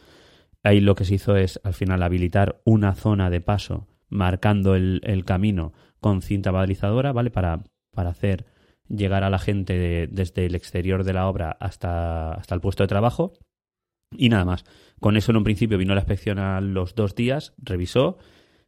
ahí 0.64 0.80
lo 0.80 0.96
que 0.96 1.06
se 1.06 1.16
hizo 1.16 1.36
es 1.36 1.60
al 1.64 1.74
final 1.74 2.02
habilitar 2.02 2.62
una 2.64 2.96
zona 2.96 3.30
de 3.30 3.42
paso 3.42 3.88
marcando 4.10 4.76
el, 4.76 5.24
camino 5.26 5.74
con 6.00 6.22
cinta 6.22 6.52
balizadora, 6.52 7.12
¿vale? 7.12 7.32
Para, 7.32 7.64
para 7.92 8.12
hacer 8.12 8.46
llegar 8.88 9.24
a 9.24 9.30
la 9.30 9.40
gente 9.40 9.78
de, 9.78 10.08
desde 10.08 10.46
el 10.46 10.56
exterior 10.56 11.04
de 11.04 11.14
la 11.14 11.28
obra 11.28 11.56
hasta, 11.60 12.34
hasta 12.34 12.56
el 12.56 12.62
puesto 12.62 12.84
de 12.84 12.88
trabajo. 12.88 13.34
Y 14.16 14.30
nada 14.30 14.46
más. 14.46 14.66
Con 15.00 15.18
eso 15.18 15.32
en 15.32 15.38
un 15.38 15.44
principio 15.44 15.78
vino 15.78 15.96
la 15.96 16.02
inspección 16.02 16.38
a 16.38 16.62
los 16.62 16.94
dos 16.94 17.16
días, 17.16 17.54
revisó, 17.58 18.20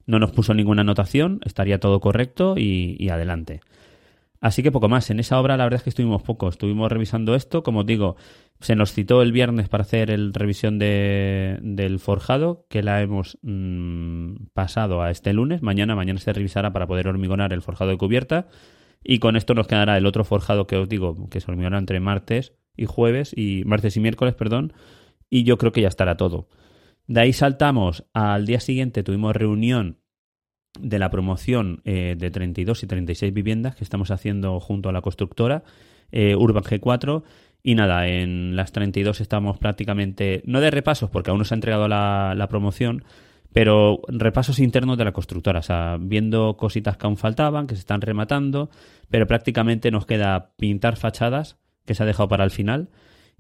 no 0.07 0.17
nos 0.19 0.31
puso 0.31 0.53
ninguna 0.53 0.81
anotación, 0.81 1.39
estaría 1.45 1.79
todo 1.79 1.99
correcto 1.99 2.55
y 2.57 3.09
adelante. 3.09 3.61
Así 4.45 4.61
que 4.61 4.71
poco 4.71 4.89
más. 4.89 5.09
En 5.09 5.19
esa 5.19 5.39
obra 5.39 5.57
la 5.57 5.63
verdad 5.63 5.77
es 5.79 5.83
que 5.83 5.89
estuvimos 5.89 6.21
poco. 6.21 6.49
Estuvimos 6.49 6.91
revisando 6.91 7.33
esto. 7.33 7.63
Como 7.63 7.79
os 7.79 7.85
digo, 7.87 8.15
se 8.59 8.75
nos 8.75 8.93
citó 8.93 9.23
el 9.23 9.31
viernes 9.31 9.69
para 9.69 9.81
hacer 9.81 10.11
el 10.11 10.35
revisión 10.35 10.77
de, 10.77 11.57
del 11.63 11.97
forjado, 11.97 12.67
que 12.69 12.83
la 12.83 13.01
hemos 13.01 13.39
mmm, 13.41 14.35
pasado 14.53 15.01
a 15.01 15.09
este 15.09 15.33
lunes. 15.33 15.63
Mañana, 15.63 15.95
mañana 15.95 16.19
se 16.19 16.31
revisará 16.31 16.71
para 16.71 16.85
poder 16.85 17.07
hormigonar 17.07 17.53
el 17.53 17.63
forjado 17.63 17.89
de 17.89 17.97
cubierta. 17.97 18.47
Y 19.03 19.17
con 19.17 19.35
esto 19.35 19.55
nos 19.55 19.65
quedará 19.65 19.97
el 19.97 20.05
otro 20.05 20.23
forjado 20.23 20.67
que 20.67 20.77
os 20.77 20.87
digo, 20.87 21.27
que 21.27 21.41
se 21.41 21.49
hormigonará 21.49 21.79
entre 21.79 21.99
martes 21.99 22.53
y 22.77 22.85
jueves, 22.85 23.33
y 23.35 23.63
martes 23.65 23.97
y 23.97 23.99
miércoles, 23.99 24.35
perdón. 24.35 24.73
Y 25.27 25.43
yo 25.43 25.57
creo 25.57 25.71
que 25.71 25.81
ya 25.81 25.87
estará 25.87 26.17
todo. 26.17 26.49
De 27.07 27.19
ahí 27.19 27.33
saltamos 27.33 28.05
al 28.13 28.45
día 28.45 28.59
siguiente, 28.59 29.01
tuvimos 29.01 29.35
reunión 29.35 30.04
de 30.79 30.99
la 30.99 31.09
promoción 31.09 31.81
eh, 31.85 32.15
de 32.17 32.31
32 32.31 32.83
y 32.83 32.87
36 32.87 33.33
viviendas 33.33 33.75
que 33.75 33.83
estamos 33.83 34.11
haciendo 34.11 34.59
junto 34.59 34.89
a 34.89 34.91
la 34.91 35.01
constructora 35.01 35.63
eh, 36.11 36.35
Urban 36.35 36.63
G4 36.63 37.23
y 37.63 37.73
nada, 37.73 38.07
en 38.07 38.55
las 38.55 38.71
32 38.71 39.21
estamos 39.21 39.57
prácticamente, 39.57 40.43
no 40.45 40.61
de 40.61 40.69
repasos, 40.69 41.09
porque 41.09 41.31
aún 41.31 41.39
no 41.39 41.45
se 41.45 41.55
ha 41.55 41.57
entregado 41.57 41.87
la, 41.87 42.35
la, 42.37 42.47
promoción, 42.47 43.03
pero 43.53 44.01
repasos 44.07 44.59
internos 44.59 44.99
de 44.99 45.05
la 45.05 45.13
constructora, 45.13 45.61
o 45.61 45.63
sea, 45.63 45.97
viendo 45.99 46.57
cositas 46.57 46.95
que 46.95 47.07
aún 47.07 47.17
faltaban, 47.17 47.65
que 47.65 47.73
se 47.73 47.79
están 47.79 48.01
rematando, 48.01 48.69
pero 49.09 49.25
prácticamente 49.25 49.89
nos 49.89 50.05
queda 50.05 50.51
pintar 50.57 50.95
fachadas, 50.95 51.57
que 51.85 51.95
se 51.95 52.03
ha 52.03 52.05
dejado 52.05 52.29
para 52.29 52.43
el 52.43 52.51
final, 52.51 52.89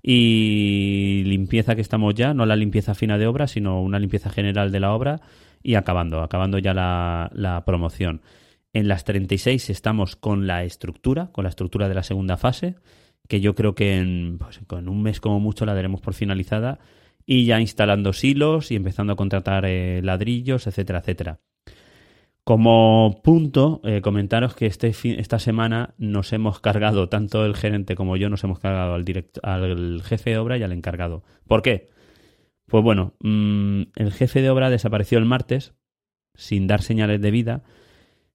y 0.01 1.23
limpieza 1.25 1.75
que 1.75 1.81
estamos 1.81 2.15
ya, 2.15 2.33
no 2.33 2.45
la 2.45 2.55
limpieza 2.55 2.95
fina 2.95 3.19
de 3.19 3.27
obra, 3.27 3.47
sino 3.47 3.81
una 3.81 3.99
limpieza 3.99 4.31
general 4.31 4.71
de 4.71 4.79
la 4.79 4.93
obra, 4.93 5.21
y 5.65 5.75
acabando, 5.75 6.21
acabando 6.21 6.59
ya 6.59 6.73
la, 6.73 7.31
la 7.33 7.65
promoción. 7.65 8.21
En 8.71 8.87
las 8.87 9.03
36 9.03 9.69
estamos 9.69 10.15
con 10.15 10.47
la 10.47 10.63
estructura, 10.63 11.29
con 11.31 11.43
la 11.43 11.49
estructura 11.49 11.89
de 11.89 11.95
la 11.95 12.03
segunda 12.03 12.37
fase, 12.37 12.75
que 13.27 13.41
yo 13.41 13.55
creo 13.55 13.73
que 13.73 13.97
en, 13.97 14.37
pues, 14.37 14.61
en 14.69 14.89
un 14.89 15.01
mes 15.01 15.19
como 15.19 15.39
mucho 15.39 15.65
la 15.65 15.73
daremos 15.73 16.01
por 16.01 16.13
finalizada 16.13 16.79
y 17.25 17.45
ya 17.45 17.59
instalando 17.59 18.13
silos 18.13 18.71
y 18.71 18.75
empezando 18.75 19.13
a 19.13 19.15
contratar 19.15 19.65
eh, 19.65 20.01
ladrillos, 20.03 20.67
etcétera, 20.67 20.99
etcétera. 20.99 21.39
Como 22.43 23.21
punto, 23.23 23.81
eh, 23.83 24.01
comentaros 24.01 24.53
que 24.53 24.67
este 24.67 24.93
fin, 24.93 25.15
esta 25.17 25.39
semana 25.39 25.95
nos 25.97 26.31
hemos 26.31 26.59
cargado, 26.59 27.09
tanto 27.09 27.43
el 27.43 27.55
gerente 27.55 27.95
como 27.95 28.17
yo, 28.17 28.29
nos 28.29 28.43
hemos 28.43 28.59
cargado 28.59 28.93
al, 28.93 29.03
direct, 29.03 29.39
al 29.41 30.03
jefe 30.03 30.29
de 30.29 30.37
obra 30.37 30.57
y 30.57 30.61
al 30.61 30.71
encargado. 30.71 31.23
¿Por 31.47 31.63
qué? 31.63 31.87
Pues 32.67 32.83
bueno, 32.83 33.13
mmm, 33.19 33.83
el 33.95 34.11
jefe 34.11 34.41
de 34.41 34.49
obra 34.49 34.69
desapareció 34.69 35.17
el 35.17 35.25
martes 35.25 35.73
sin 36.33 36.67
dar 36.67 36.81
señales 36.81 37.21
de 37.21 37.31
vida 37.31 37.63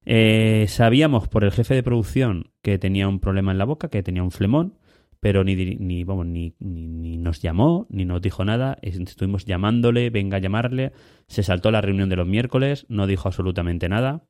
eh, 0.05 0.67
sabíamos 0.69 1.29
por 1.29 1.45
el 1.45 1.53
jefe 1.53 1.75
de 1.75 1.83
producción 1.83 2.53
que 2.63 2.79
tenía 2.79 3.09
un 3.09 3.21
problema 3.21 3.53
en 3.53 3.59
la 3.59 3.65
boca, 3.65 3.89
que 3.89 4.03
tenía 4.03 4.23
un 4.23 4.31
flemón, 4.31 4.79
pero 5.21 5.45
ni, 5.45 5.55
ni, 5.55 6.05
vamos, 6.05 6.27
ni, 6.27 6.55
ni, 6.59 6.87
ni, 6.87 7.19
nos 7.19 7.43
llamó, 7.43 7.87
ni 7.91 8.05
nos 8.05 8.23
dijo 8.23 8.45
nada. 8.45 8.79
Estuvimos 8.81 9.45
llamándole, 9.45 10.09
venga 10.11 10.39
a 10.39 10.41
llamarle. 10.41 10.93
Se 11.27 11.43
saltó 11.43 11.71
la 11.71 11.83
reunión 11.83 12.09
de 12.09 12.17
los 12.17 12.27
miércoles, 12.27 12.87
no 12.89 13.07
dijo 13.07 13.29
absolutamente 13.29 13.89
nada. 13.89 14.25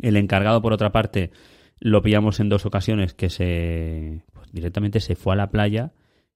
El 0.00 0.16
encargado, 0.16 0.60
por 0.62 0.72
otra 0.72 0.90
parte, 0.90 1.30
lo 1.78 2.02
pillamos 2.02 2.40
en 2.40 2.48
dos 2.48 2.66
ocasiones 2.66 3.14
que 3.14 3.30
se 3.30 4.24
pues, 4.32 4.50
directamente 4.52 4.98
se 5.00 5.14
fue 5.14 5.34
a 5.34 5.36
la 5.36 5.50
playa. 5.50 5.92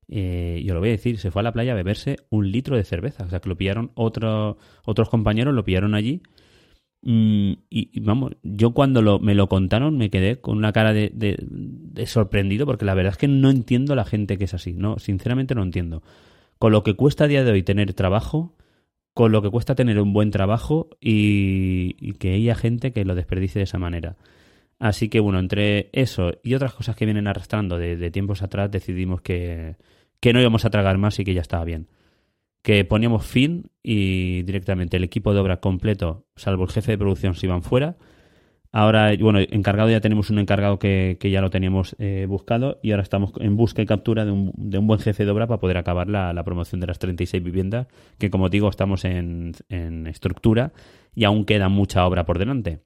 Eh, 0.08 0.62
yo 0.64 0.74
lo 0.74 0.80
voy 0.80 0.90
a 0.90 0.92
decir, 0.92 1.18
se 1.18 1.30
fue 1.30 1.40
a 1.40 1.44
la 1.44 1.52
playa 1.52 1.72
a 1.72 1.76
beberse 1.76 2.16
un 2.30 2.50
litro 2.50 2.76
de 2.76 2.84
cerveza. 2.84 3.24
O 3.24 3.30
sea, 3.30 3.40
que 3.40 3.48
lo 3.48 3.56
pillaron 3.56 3.90
otro, 3.94 4.58
otros 4.84 5.08
compañeros, 5.08 5.54
lo 5.54 5.64
pillaron 5.64 5.94
allí 5.94 6.22
Mm, 7.06 7.52
y, 7.68 8.00
vamos, 8.00 8.32
yo 8.42 8.72
cuando 8.72 9.02
lo, 9.02 9.18
me 9.18 9.34
lo 9.34 9.46
contaron 9.46 9.98
me 9.98 10.08
quedé 10.08 10.40
con 10.40 10.56
una 10.56 10.72
cara 10.72 10.94
de, 10.94 11.10
de, 11.12 11.36
de, 11.38 12.06
sorprendido 12.06 12.64
porque 12.64 12.86
la 12.86 12.94
verdad 12.94 13.12
es 13.12 13.18
que 13.18 13.28
no 13.28 13.50
entiendo 13.50 13.94
la 13.94 14.06
gente 14.06 14.38
que 14.38 14.44
es 14.44 14.54
así, 14.54 14.72
no, 14.72 14.98
sinceramente 14.98 15.54
no 15.54 15.62
entiendo. 15.62 16.02
Con 16.58 16.72
lo 16.72 16.82
que 16.82 16.94
cuesta 16.94 17.24
a 17.24 17.28
día 17.28 17.44
de 17.44 17.52
hoy 17.52 17.62
tener 17.62 17.92
trabajo, 17.92 18.54
con 19.12 19.32
lo 19.32 19.42
que 19.42 19.50
cuesta 19.50 19.74
tener 19.74 20.00
un 20.00 20.14
buen 20.14 20.30
trabajo 20.30 20.88
y, 20.98 21.94
y 22.00 22.14
que 22.14 22.34
haya 22.34 22.54
gente 22.54 22.92
que 22.92 23.04
lo 23.04 23.14
desperdicie 23.14 23.58
de 23.58 23.64
esa 23.64 23.78
manera. 23.78 24.16
Así 24.84 25.08
que 25.08 25.20
bueno, 25.20 25.38
entre 25.38 25.88
eso 25.92 26.32
y 26.42 26.54
otras 26.54 26.74
cosas 26.74 26.94
que 26.94 27.06
vienen 27.06 27.26
arrastrando 27.26 27.78
de, 27.78 28.10
tiempos 28.10 28.42
atrás, 28.42 28.70
decidimos 28.70 29.22
que, 29.22 29.76
que 30.20 30.32
no 30.34 30.40
íbamos 30.40 30.66
a 30.66 30.70
tragar 30.70 30.98
más 30.98 31.18
y 31.18 31.24
que 31.24 31.32
ya 31.32 31.40
estaba 31.40 31.64
bien. 31.64 31.88
Que 32.62 32.84
poníamos 32.84 33.24
fin 33.26 33.70
y 33.82 34.42
directamente 34.42 34.98
el 34.98 35.04
equipo 35.04 35.32
de 35.32 35.40
obra 35.40 35.60
completo, 35.60 36.26
salvo 36.36 36.64
el 36.64 36.70
jefe 36.70 36.92
de 36.92 36.98
producción, 36.98 37.34
se 37.34 37.46
iban 37.46 37.62
fuera 37.62 37.96
Ahora, 38.76 39.14
bueno, 39.20 39.38
encargado 39.38 39.88
ya 39.88 40.00
tenemos 40.00 40.30
un 40.30 40.40
encargado 40.40 40.80
que, 40.80 41.16
ya 41.22 41.40
lo 41.40 41.48
teníamos 41.48 41.94
eh, 42.00 42.26
buscado 42.28 42.80
y 42.82 42.90
ahora 42.90 43.04
estamos 43.04 43.30
en 43.38 43.56
busca 43.56 43.82
y 43.82 43.86
captura 43.86 44.24
de 44.24 44.32
un, 44.32 44.52
de 44.56 44.78
un 44.78 44.88
buen 44.88 44.98
jefe 44.98 45.24
de 45.24 45.30
obra 45.30 45.46
para 45.46 45.60
poder 45.60 45.76
acabar 45.76 46.08
la, 46.08 46.42
promoción 46.42 46.80
de 46.80 46.88
las 46.88 46.98
36 46.98 47.40
viviendas, 47.40 47.86
que 48.18 48.30
como 48.30 48.48
digo, 48.48 48.68
estamos 48.68 49.04
en, 49.04 49.54
estructura 50.08 50.72
y 51.14 51.22
aún 51.22 51.44
queda 51.44 51.68
mucha 51.68 52.04
obra 52.04 52.24
por 52.24 52.40
delante. 52.40 52.80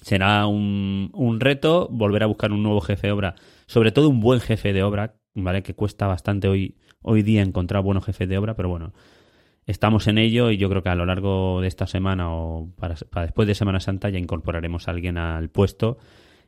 Será 0.00 0.46
un, 0.46 1.10
un 1.14 1.40
reto 1.40 1.88
volver 1.90 2.22
a 2.22 2.26
buscar 2.26 2.52
un 2.52 2.62
nuevo 2.62 2.80
jefe 2.80 3.06
de 3.06 3.12
obra, 3.12 3.34
sobre 3.66 3.92
todo 3.92 4.08
un 4.08 4.20
buen 4.20 4.40
jefe 4.40 4.72
de 4.72 4.82
obra, 4.82 5.14
¿vale? 5.34 5.62
Que 5.62 5.74
cuesta 5.74 6.06
bastante 6.06 6.48
hoy, 6.48 6.76
hoy 7.02 7.22
día 7.22 7.42
encontrar 7.42 7.82
buenos 7.82 8.04
jefes 8.04 8.28
de 8.28 8.38
obra, 8.38 8.54
pero 8.54 8.68
bueno, 8.68 8.92
estamos 9.66 10.06
en 10.08 10.18
ello 10.18 10.50
y 10.50 10.56
yo 10.56 10.68
creo 10.68 10.82
que 10.82 10.88
a 10.88 10.94
lo 10.94 11.06
largo 11.06 11.60
de 11.60 11.68
esta 11.68 11.86
semana 11.86 12.32
o 12.32 12.70
para, 12.76 12.96
después 13.22 13.48
de 13.48 13.54
Semana 13.54 13.80
Santa 13.80 14.08
ya 14.10 14.18
incorporaremos 14.18 14.88
a 14.88 14.90
alguien 14.90 15.18
al 15.18 15.48
puesto 15.48 15.98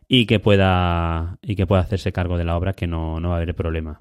y 0.08 0.26
que 0.26 0.38
pueda 0.38 1.38
y 1.42 1.56
que 1.56 1.66
pueda 1.66 1.82
hacerse 1.82 2.12
cargo 2.12 2.38
de 2.38 2.44
la 2.44 2.56
obra 2.56 2.74
que 2.74 2.86
no, 2.86 3.20
no 3.20 3.30
va 3.30 3.36
a 3.36 3.38
haber 3.38 3.54
problema. 3.54 3.98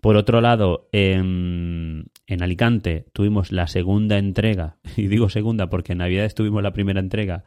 Por 0.00 0.16
otro 0.16 0.40
lado, 0.40 0.88
en, 0.92 2.06
en, 2.26 2.42
Alicante 2.42 3.06
tuvimos 3.12 3.50
la 3.50 3.66
segunda 3.66 4.18
entrega, 4.18 4.76
y 4.96 5.08
digo 5.08 5.28
segunda 5.28 5.68
porque 5.68 5.92
en 5.92 5.98
Navidad 5.98 6.30
tuvimos 6.34 6.62
la 6.62 6.72
primera 6.72 7.00
entrega, 7.00 7.44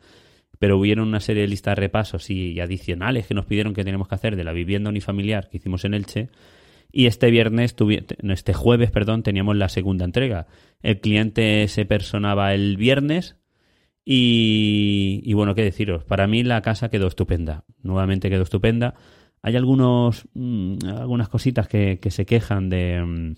pero 0.60 0.78
hubieron 0.78 1.08
una 1.08 1.22
serie 1.22 1.44
de 1.44 1.48
listas 1.48 1.76
de 1.76 1.82
repasos 1.82 2.30
y 2.30 2.60
adicionales 2.60 3.28
que 3.28 3.34
nos 3.34 3.46
pidieron 3.46 3.74
que 3.74 3.84
tenemos 3.84 4.08
que 4.08 4.16
hacer 4.16 4.36
de 4.36 4.44
la 4.44 4.54
vivienda 4.54 4.90
unifamiliar 4.90 5.50
que 5.50 5.58
hicimos 5.58 5.86
en 5.86 5.94
Elche, 5.94 6.30
y 6.92 7.06
este 7.06 7.30
viernes, 7.30 7.76
este 8.22 8.54
jueves, 8.54 8.92
perdón, 8.92 9.22
teníamos 9.24 9.56
la 9.56 9.70
segunda 9.70 10.06
entrega. 10.06 10.48
El 10.82 11.00
cliente 11.00 11.68
se 11.68 11.86
personaba 11.86 12.54
el 12.54 12.78
viernes 12.78 13.36
y, 14.04 15.32
bueno, 15.34 15.54
qué 15.54 15.64
deciros. 15.64 16.04
Para 16.04 16.26
mí 16.26 16.44
la 16.44 16.62
casa 16.64 16.90
quedó 16.90 17.08
estupenda. 17.08 17.64
Nuevamente 17.84 18.30
quedó 18.30 18.42
estupenda. 18.42 18.96
Hay 19.44 19.56
algunos, 19.56 20.28
mm, 20.34 20.78
algunas 20.98 21.30
cositas 21.30 21.68
que, 21.68 22.00
se 22.10 22.26
quejan 22.26 22.70
de, 22.70 23.04
mm, 23.04 23.36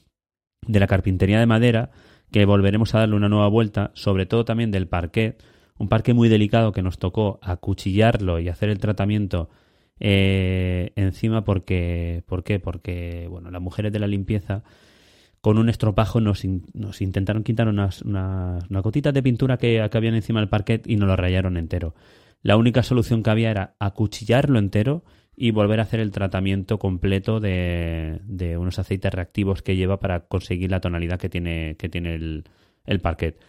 de 0.68 0.80
la 0.80 0.88
carpintería 0.88 1.40
de 1.40 1.46
madera 1.46 1.92
que 2.32 2.46
volveremos 2.46 2.96
a 2.96 3.00
darle 3.00 3.16
una 3.18 3.28
nueva 3.28 3.50
vuelta, 3.50 3.92
sobre 3.96 4.26
todo 4.26 4.46
también 4.46 4.72
del 4.72 4.88
parquet, 4.88 5.44
un 5.78 5.90
parque 5.90 6.14
muy 6.14 6.30
delicado 6.30 6.72
que 6.72 6.82
nos 6.82 7.00
tocó 7.00 7.40
acuchillarlo 7.42 8.40
y 8.40 8.50
hacer 8.50 8.70
el 8.70 8.80
tratamiento 8.80 9.50
eh, 10.00 10.92
encima 10.96 11.44
porque, 11.44 12.24
¿por 12.26 12.44
qué? 12.44 12.60
Porque, 12.60 13.28
bueno, 13.30 13.52
las 13.52 13.62
mujeres 13.62 13.92
de 13.92 14.00
la 14.00 14.08
limpieza 14.08 14.64
con 15.42 15.58
un 15.58 15.70
estropajo 15.70 16.22
nos, 16.22 16.44
intentaron 16.46 17.44
quitar 17.44 17.68
unas, 17.68 18.02
unas, 18.04 18.68
gotitas 18.70 19.14
de 19.14 19.24
pintura 19.24 19.58
que, 19.58 19.88
que, 19.92 19.98
habían 19.98 20.16
encima 20.16 20.40
del 20.40 20.50
parquet 20.50 20.88
y 20.88 20.96
nos 20.96 21.08
lo 21.08 21.16
rayaron 21.16 21.58
entero. 21.58 21.96
La 22.44 22.58
única 22.58 22.84
solución 22.84 23.24
que 23.24 23.30
había 23.30 23.52
era 23.52 23.76
acuchillarlo 23.80 24.60
entero 24.60 25.04
y 25.36 25.52
volver 25.52 25.80
a 25.80 25.84
hacer 25.84 26.00
el 26.00 26.12
tratamiento 26.12 26.78
completo 26.78 27.40
de, 27.40 28.20
de 28.24 28.58
unos 28.58 28.78
aceites 28.80 29.14
reactivos 29.14 29.62
que 29.62 29.76
lleva 29.76 30.00
para 30.00 30.22
conseguir 30.22 30.72
la 30.72 30.82
tonalidad 30.82 31.20
que 31.20 31.30
tiene, 31.30 31.76
que 31.78 31.90
tiene 31.90 32.16
el, 32.16 32.44
el 32.86 33.00
parquet. 33.00 33.40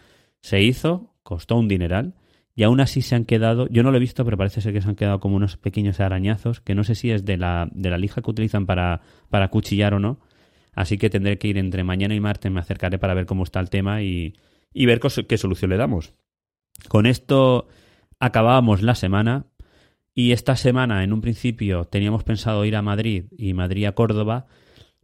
Se 0.41 0.61
hizo, 0.61 1.12
costó 1.23 1.57
un 1.57 1.67
dineral 1.67 2.15
y 2.55 2.63
aún 2.63 2.79
así 2.81 3.01
se 3.01 3.15
han 3.15 3.25
quedado, 3.25 3.67
yo 3.69 3.81
no 3.81 3.91
lo 3.91 3.97
he 3.97 3.99
visto, 3.99 4.23
pero 4.23 4.37
parece 4.37 4.61
ser 4.61 4.73
que 4.73 4.81
se 4.81 4.87
han 4.87 4.95
quedado 4.95 5.19
como 5.19 5.35
unos 5.35 5.57
pequeños 5.57 5.99
arañazos, 5.99 6.61
que 6.61 6.75
no 6.75 6.83
sé 6.83 6.93
si 6.93 7.09
es 7.09 7.25
de 7.25 7.37
la, 7.37 7.67
de 7.71 7.89
la 7.89 7.97
lija 7.97 8.21
que 8.21 8.29
utilizan 8.29 8.65
para, 8.65 9.01
para 9.29 9.47
cuchillar 9.47 9.95
o 9.95 9.99
no. 9.99 10.19
Así 10.73 10.97
que 10.97 11.09
tendré 11.09 11.37
que 11.37 11.47
ir 11.47 11.57
entre 11.57 11.83
mañana 11.83 12.13
y 12.13 12.19
martes, 12.19 12.51
me 12.51 12.59
acercaré 12.59 12.99
para 12.99 13.15
ver 13.15 13.25
cómo 13.25 13.43
está 13.43 13.59
el 13.59 13.69
tema 13.69 14.03
y, 14.03 14.35
y 14.71 14.85
ver 14.85 14.99
qué 14.99 15.37
solución 15.37 15.71
le 15.71 15.77
damos. 15.77 16.13
Con 16.87 17.05
esto 17.05 17.67
acabábamos 18.19 18.81
la 18.81 18.95
semana 18.95 19.47
y 20.13 20.31
esta 20.31 20.55
semana 20.55 21.03
en 21.03 21.13
un 21.13 21.21
principio 21.21 21.85
teníamos 21.85 22.23
pensado 22.23 22.65
ir 22.65 22.75
a 22.75 22.81
Madrid 22.81 23.25
y 23.35 23.53
Madrid 23.53 23.85
a 23.85 23.93
Córdoba 23.93 24.45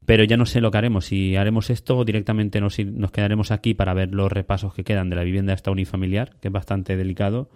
pero 0.05 0.23
ya 0.23 0.38
no 0.38 0.45
sé 0.45 0.62
lo 0.62 0.71
que 0.71 0.77
haremos. 0.77 1.05
Si 1.05 1.35
haremos 1.35 1.69
esto 1.69 1.97
o 1.97 2.05
directamente 2.05 2.62
nos, 2.62 2.77
quedaremos 3.12 3.51
aquí 3.51 3.73
para 3.73 3.93
ver 3.93 4.13
los 4.13 4.31
repasos 4.31 4.73
que 4.73 4.83
quedan 4.83 5.09
de 5.09 5.15
la 5.15 5.23
vivienda 5.23 5.53
esta 5.53 5.71
unifamiliar, 5.71 6.35
que 6.41 6.47
es 6.47 6.51
bastante 6.51 6.97
delicado, 6.97 7.49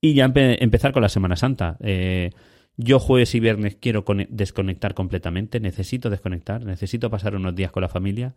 y 0.00 0.14
ya 0.14 0.32
empezar 0.34 0.92
con 0.92 1.02
la 1.02 1.08
Semana 1.08 1.36
Santa. 1.36 1.76
Eh, 1.80 2.30
yo 2.76 2.98
jueves 2.98 3.34
y 3.34 3.40
viernes 3.40 3.76
quiero 3.78 4.04
desconectar 4.30 4.94
completamente, 4.94 5.60
necesito 5.60 6.08
desconectar, 6.08 6.64
necesito 6.64 7.10
pasar 7.10 7.36
unos 7.36 7.54
días 7.54 7.70
con 7.70 7.82
la 7.82 7.88
familia. 7.88 8.34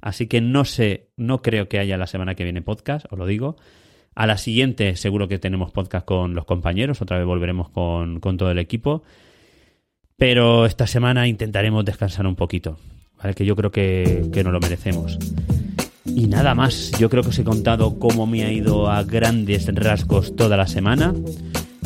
Así 0.00 0.28
que 0.28 0.40
no 0.40 0.64
sé, 0.64 1.08
no 1.16 1.42
creo 1.42 1.68
que 1.68 1.78
haya 1.78 1.98
la 1.98 2.06
semana 2.06 2.34
que 2.34 2.44
viene 2.44 2.62
podcast, 2.62 3.06
os 3.10 3.18
lo 3.18 3.26
digo. 3.26 3.56
A 4.14 4.26
la 4.26 4.38
siguiente 4.38 4.96
seguro 4.96 5.28
que 5.28 5.38
tenemos 5.38 5.72
podcast 5.72 6.06
con 6.06 6.34
los 6.34 6.44
compañeros, 6.44 7.02
otra 7.02 7.18
vez 7.18 7.26
volveremos 7.26 7.70
con, 7.70 8.20
con 8.20 8.36
todo 8.36 8.50
el 8.50 8.58
equipo. 8.58 9.02
Pero 10.20 10.66
esta 10.66 10.86
semana 10.86 11.26
intentaremos 11.26 11.82
descansar 11.82 12.26
un 12.26 12.36
poquito 12.36 12.76
que 13.34 13.46
yo 13.46 13.56
creo 13.56 13.70
que, 13.70 14.28
que 14.30 14.44
nos 14.44 14.52
lo 14.52 14.60
merecemos. 14.60 15.18
Y 16.04 16.26
nada 16.26 16.54
más, 16.54 16.90
yo 16.98 17.08
creo 17.08 17.22
que 17.22 17.30
os 17.30 17.38
he 17.38 17.44
contado 17.44 17.98
cómo 17.98 18.26
me 18.26 18.44
ha 18.44 18.52
ido 18.52 18.90
a 18.90 19.02
grandes 19.02 19.74
rasgos 19.74 20.36
toda 20.36 20.58
la 20.58 20.66
semana. 20.66 21.14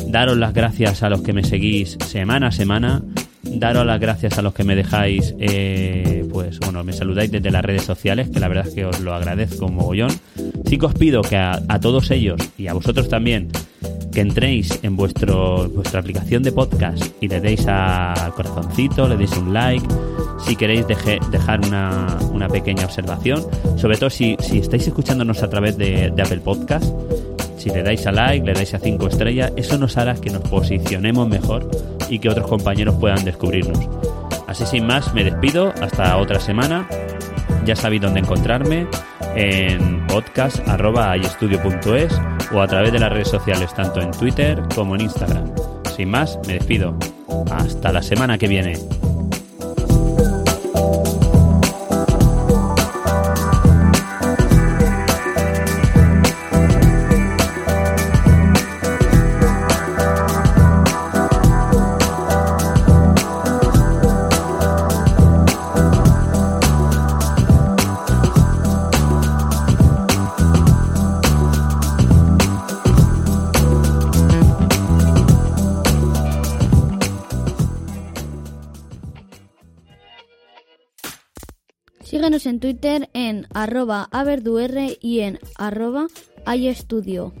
Daros 0.07 0.35
las 0.35 0.53
gracias 0.53 1.01
a 1.01 1.09
los 1.09 1.21
que 1.21 1.31
me 1.31 1.45
seguís 1.45 1.97
semana 2.05 2.47
a 2.47 2.51
semana. 2.51 3.01
Daros 3.41 3.85
las 3.85 4.01
gracias 4.01 4.37
a 4.37 4.41
los 4.41 4.53
que 4.53 4.65
me 4.65 4.75
dejáis, 4.75 5.33
eh, 5.39 6.27
pues 6.29 6.59
bueno, 6.59 6.83
me 6.83 6.91
saludáis 6.91 7.31
desde 7.31 7.51
las 7.51 7.63
redes 7.63 7.83
sociales, 7.83 8.29
que 8.29 8.41
la 8.41 8.49
verdad 8.49 8.67
es 8.67 8.73
que 8.73 8.83
os 8.83 8.99
lo 8.99 9.13
agradezco 9.13 9.69
mogollón. 9.69 10.11
Sí 10.65 10.77
que 10.77 10.85
os 10.85 10.93
pido 10.93 11.21
que 11.21 11.37
a 11.37 11.79
todos 11.79 12.11
ellos 12.11 12.41
y 12.57 12.67
a 12.67 12.73
vosotros 12.73 13.07
también 13.07 13.49
que 14.15 14.21
entréis 14.21 14.79
en 14.81 14.95
vuestro, 14.95 15.69
vuestra 15.69 15.99
aplicación 15.99 16.41
de 16.41 16.51
podcast 16.53 17.05
y 17.19 17.27
le 17.27 17.41
deis 17.41 17.67
al 17.67 18.33
corazoncito, 18.33 19.09
le 19.09 19.17
deis 19.17 19.35
un 19.35 19.53
like, 19.53 19.85
si 20.45 20.55
queréis 20.55 20.87
dejar 20.87 21.59
una, 21.67 22.17
una, 22.31 22.47
pequeña 22.47 22.85
observación, 22.85 23.45
sobre 23.75 23.97
todo 23.97 24.09
si, 24.09 24.37
si 24.39 24.59
estáis 24.59 24.87
escuchándonos 24.87 25.43
a 25.43 25.49
través 25.49 25.77
de, 25.77 26.11
de, 26.11 26.21
Apple 26.21 26.39
Podcast, 26.39 26.85
si 27.57 27.69
le 27.69 27.83
dais 27.83 28.07
a 28.07 28.13
like, 28.13 28.45
le 28.45 28.53
dais 28.53 28.73
a 28.73 28.79
5 28.79 29.05
estrellas, 29.07 29.51
eso 29.57 29.77
nos 29.77 29.97
hará 29.97 30.15
que 30.15 30.29
nos 30.29 30.43
posicionemos 30.43 31.27
mejor 31.27 31.69
y 32.09 32.19
que 32.19 32.29
otros 32.29 32.47
compañeros 32.47 32.95
puedan 32.95 33.25
descubrirnos. 33.25 33.85
Así 34.47 34.65
sin 34.65 34.87
más, 34.87 35.13
me 35.13 35.25
despido, 35.25 35.73
hasta 35.81 36.15
otra 36.17 36.39
semana, 36.39 36.87
ya 37.65 37.75
sabéis 37.75 38.01
dónde 38.01 38.21
encontrarme, 38.21 38.87
en 39.35 40.07
podcast.ayestudio.es 40.07 42.17
o 42.55 42.61
a 42.61 42.67
través 42.67 42.93
de 42.93 42.99
las 42.99 43.11
redes 43.11 43.27
sociales, 43.27 43.73
tanto 43.73 44.01
en 44.01 44.11
Twitter 44.11 44.61
como 44.73 44.95
en 44.95 45.01
Instagram. 45.01 45.51
Sin 45.95 46.09
más, 46.09 46.39
me 46.47 46.53
despido. 46.53 46.95
Hasta 47.51 47.91
la 47.91 48.01
semana 48.01 48.37
que 48.37 48.47
viene. 48.47 48.77
En 82.25 82.59
Twitter 82.59 83.07
en 83.13 83.45
arroba 83.53 84.09
averdur 84.11 84.71
y 84.99 85.19
en 85.19 85.39
arroba 85.57 86.07
estudio. 86.67 87.33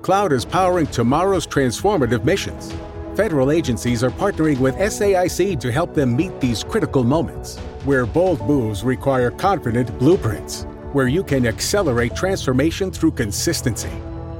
Cloud 0.00 0.32
is 0.32 0.46
powering 0.46 0.86
tomorrow's 0.86 1.46
transformative 1.46 2.24
missions 2.24 2.72
federal 3.18 3.50
agencies 3.50 4.04
are 4.04 4.12
partnering 4.12 4.60
with 4.60 4.76
SAIC 4.76 5.58
to 5.58 5.72
help 5.72 5.92
them 5.92 6.14
meet 6.14 6.40
these 6.40 6.62
critical 6.62 7.02
moments, 7.02 7.58
where 7.84 8.06
bold 8.06 8.40
moves 8.42 8.84
require 8.84 9.32
confident 9.32 9.90
blueprints, 9.98 10.68
where 10.98 11.06
you 11.06 11.22
can 11.22 11.46
accelerate 11.46 12.16
transformation 12.16 12.90
through 12.90 13.12
consistency, 13.12 13.86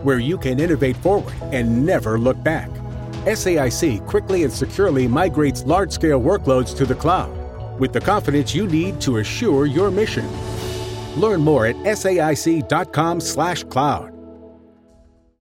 where 0.03 0.18
you 0.18 0.37
can 0.37 0.59
innovate 0.59 0.97
forward 0.97 1.33
and 1.53 1.87
never 1.87 2.18
look 2.18 2.42
back. 2.42 2.68
SAIC 3.27 4.05
quickly 4.07 4.42
and 4.42 4.53
securely 4.53 5.07
migrates 5.07 5.64
large 5.66 5.92
scale 5.92 6.21
workloads 6.21 6.77
to 6.77 6.85
the 6.85 6.97
cloud 6.97 7.31
with 7.79 7.92
the 7.92 8.01
confidence 8.01 8.57
you 8.57 8.66
need 8.66 9.01
to 9.01 9.18
assure 9.18 9.66
your 9.66 9.92
mission. 9.92 10.27
Learn 11.14 11.42
more 11.42 11.66
at 11.66 11.77
saic.com/cloud. 11.77 14.17